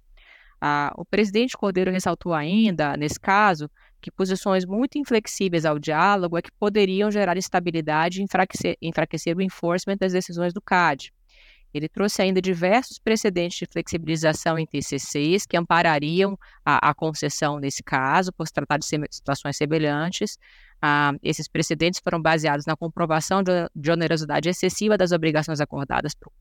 Ah, 0.60 0.92
o 0.98 1.06
presidente 1.06 1.56
Cordeiro 1.56 1.92
ressaltou 1.92 2.34
ainda, 2.34 2.98
nesse 2.98 3.18
caso, 3.18 3.72
que 4.02 4.12
posições 4.12 4.66
muito 4.66 4.98
inflexíveis 4.98 5.64
ao 5.64 5.80
diálogo 5.80 6.38
é 6.38 6.42
que 6.42 6.52
poderiam 6.60 7.10
gerar 7.10 7.38
instabilidade 7.38 8.20
e 8.20 8.24
enfraquecer, 8.26 8.76
enfraquecer 8.82 9.38
o 9.38 9.42
enforcement 9.42 9.96
das 9.96 10.12
decisões 10.12 10.54
do 10.54 10.62
CAD. 10.62 11.14
Ele 11.74 11.88
trouxe 11.88 12.22
ainda 12.22 12.42
diversos 12.42 13.00
precedentes 13.00 13.58
de 13.58 13.66
flexibilização 13.66 14.58
em 14.58 14.66
TCCs 14.66 15.46
que 15.46 15.58
amparariam 15.58 16.38
a, 16.66 16.90
a 16.90 16.94
concessão 16.94 17.60
nesse 17.60 17.84
caso, 17.84 18.32
por 18.34 18.48
se 18.48 18.54
tratar 18.54 18.78
de 18.78 18.86
situações 18.86 19.58
semelhantes. 19.58 20.38
Ah, 20.82 21.14
esses 21.22 21.48
precedentes 21.48 22.02
foram 22.04 22.22
baseados 22.22 22.66
na 22.66 22.76
comprovação 22.76 23.44
de, 23.44 23.52
de 23.76 23.92
onerosidade 23.92 24.50
excessiva 24.50 24.98
das 24.98 25.12
obrigações 25.12 25.62
acordadas 25.62 26.14
por, 26.16 26.32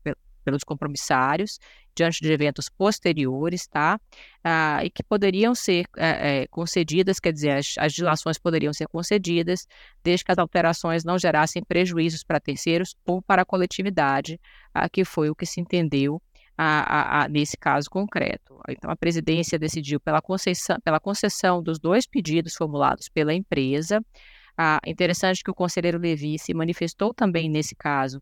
pelos 0.41 0.63
compromissários 0.63 1.59
diante 1.95 2.21
de 2.21 2.31
eventos 2.31 2.69
posteriores, 2.69 3.67
tá? 3.67 3.99
Ah, 4.43 4.83
e 4.83 4.89
que 4.89 5.03
poderiam 5.03 5.53
ser 5.53 5.85
é, 5.97 6.41
é, 6.41 6.47
concedidas, 6.47 7.19
quer 7.19 7.33
dizer, 7.33 7.51
as, 7.51 7.75
as, 7.77 7.93
dilações 7.93 8.37
poderiam 8.37 8.73
ser 8.73 8.87
concedidas, 8.87 9.67
desde 10.03 10.25
que 10.25 10.31
as 10.31 10.37
alterações 10.37 11.03
não 11.03 11.19
gerassem 11.19 11.63
prejuízos 11.63 12.23
para 12.23 12.39
terceiros 12.39 12.95
ou 13.05 13.21
para 13.21 13.41
a 13.41 13.45
coletividade, 13.45 14.39
ah, 14.73 14.89
que 14.89 15.03
foi 15.03 15.29
o 15.29 15.35
que 15.35 15.45
se 15.45 15.59
entendeu 15.59 16.21
a, 16.57 16.65
a, 16.65 17.23
a, 17.23 17.27
nesse 17.27 17.57
caso 17.57 17.89
concreto. 17.89 18.59
Então, 18.69 18.89
a 18.89 18.95
presidência 18.95 19.57
decidiu 19.59 19.99
pela 19.99 20.21
concessão, 20.21 20.77
pela 20.83 20.99
concessão 20.99 21.61
dos 21.61 21.79
dois 21.79 22.05
pedidos 22.05 22.55
formulados 22.55 23.09
pela 23.09 23.33
empresa. 23.33 24.03
Ah, 24.57 24.79
interessante 24.85 25.43
que 25.43 25.49
o 25.51 25.55
conselheiro 25.55 25.97
Levi 25.97 26.37
se 26.37 26.53
manifestou 26.53 27.13
também 27.13 27.49
nesse 27.49 27.75
caso 27.75 28.21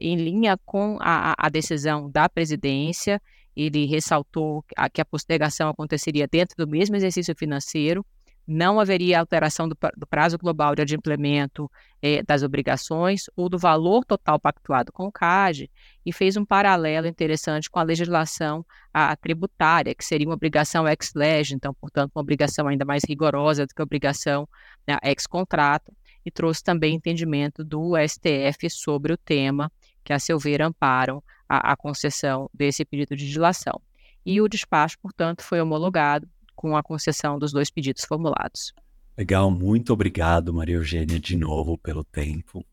em 0.00 0.16
linha 0.16 0.58
com 0.64 0.98
a, 1.00 1.34
a, 1.38 1.48
decisão 1.48 2.10
da 2.10 2.28
presidência. 2.28 3.20
Ele 3.56 3.86
ressaltou 3.86 4.62
que 4.92 5.00
a 5.00 5.04
postergação 5.04 5.68
aconteceria 5.68 6.26
dentro 6.26 6.56
do 6.56 6.68
mesmo 6.68 6.96
exercício 6.96 7.34
financeiro, 7.36 8.04
não 8.46 8.80
haveria 8.80 9.20
alteração 9.20 9.68
do, 9.68 9.76
prazo 10.08 10.36
global 10.36 10.74
de 10.74 10.82
adimplemento 10.82 11.70
é, 12.02 12.22
das 12.22 12.42
obrigações 12.42 13.24
ou 13.36 13.48
do 13.48 13.56
valor 13.56 14.04
total 14.04 14.40
pactuado 14.40 14.90
com 14.92 15.06
o 15.06 15.12
CAD 15.12 15.70
e 16.04 16.12
fez 16.12 16.36
um 16.36 16.44
paralelo 16.44 17.06
interessante 17.06 17.70
com 17.70 17.78
a 17.78 17.84
legislação 17.84 18.66
a, 18.92 19.12
a 19.12 19.16
tributária, 19.16 19.94
que 19.94 20.04
seria 20.04 20.26
uma 20.26 20.34
obrigação 20.34 20.88
ex-lege, 20.88 21.54
então, 21.54 21.72
portanto, 21.74 22.12
uma 22.14 22.22
obrigação 22.22 22.66
ainda 22.66 22.84
mais 22.84 23.02
rigorosa 23.06 23.66
do 23.66 23.74
que 23.74 23.80
a 23.80 23.84
obrigação 23.84 24.48
né, 24.86 24.98
ex-contrato, 25.04 25.92
e 26.24 26.30
trouxe 26.30 26.62
também 26.62 26.94
entendimento 26.94 27.64
do 27.64 27.92
STF 27.96 28.68
sobre 28.68 29.12
o 29.12 29.16
tema, 29.16 29.70
que, 30.04 30.12
a 30.12 30.18
seu 30.18 30.38
ver, 30.38 30.62
amparam 30.62 31.22
a, 31.48 31.72
a 31.72 31.76
concessão 31.76 32.48
desse 32.52 32.84
pedido 32.84 33.16
de 33.16 33.28
dilação. 33.28 33.80
E 34.24 34.40
o 34.40 34.48
despacho, 34.48 34.98
portanto, 35.00 35.42
foi 35.42 35.60
homologado 35.60 36.28
com 36.54 36.76
a 36.76 36.82
concessão 36.82 37.38
dos 37.38 37.52
dois 37.52 37.70
pedidos 37.70 38.04
formulados. 38.04 38.72
Legal, 39.16 39.50
muito 39.50 39.92
obrigado, 39.92 40.52
Maria 40.52 40.76
Eugênia, 40.76 41.18
de 41.18 41.36
novo 41.36 41.76
pelo 41.78 42.04
tempo. 42.04 42.64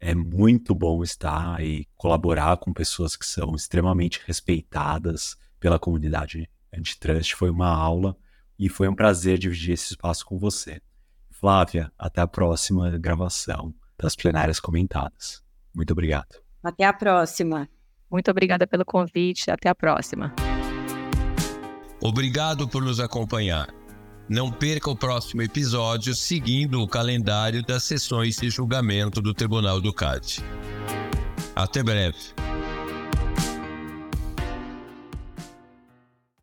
É 0.00 0.14
muito 0.14 0.74
bom 0.74 1.02
estar 1.02 1.62
e 1.62 1.86
colaborar 1.96 2.56
com 2.56 2.72
pessoas 2.72 3.14
que 3.14 3.24
são 3.24 3.54
extremamente 3.54 4.20
respeitadas 4.26 5.36
pela 5.60 5.78
comunidade 5.78 6.48
antitrust. 6.72 7.36
Foi 7.36 7.50
uma 7.50 7.68
aula 7.68 8.16
e 8.58 8.68
foi 8.68 8.88
um 8.88 8.94
prazer 8.94 9.38
dividir 9.38 9.74
esse 9.74 9.92
espaço 9.92 10.26
com 10.26 10.38
você. 10.38 10.80
Flávia, 11.30 11.92
até 11.98 12.20
a 12.20 12.26
próxima 12.26 12.90
gravação 12.98 13.74
das 13.96 14.16
plenárias 14.16 14.58
comentadas. 14.58 15.42
Muito 15.74 15.92
obrigado. 15.92 16.41
Até 16.62 16.84
a 16.84 16.92
próxima. 16.92 17.68
Muito 18.10 18.30
obrigada 18.30 18.66
pelo 18.66 18.84
convite. 18.84 19.50
Até 19.50 19.68
a 19.68 19.74
próxima. 19.74 20.34
Obrigado 22.00 22.68
por 22.68 22.82
nos 22.82 23.00
acompanhar. 23.00 23.68
Não 24.28 24.50
perca 24.50 24.90
o 24.90 24.96
próximo 24.96 25.42
episódio 25.42 26.14
seguindo 26.14 26.80
o 26.80 26.88
calendário 26.88 27.62
das 27.62 27.84
sessões 27.84 28.36
de 28.36 28.50
julgamento 28.50 29.20
do 29.20 29.34
Tribunal 29.34 29.80
do 29.80 29.92
CAD. 29.92 30.42
Até 31.54 31.82
breve. 31.82 32.18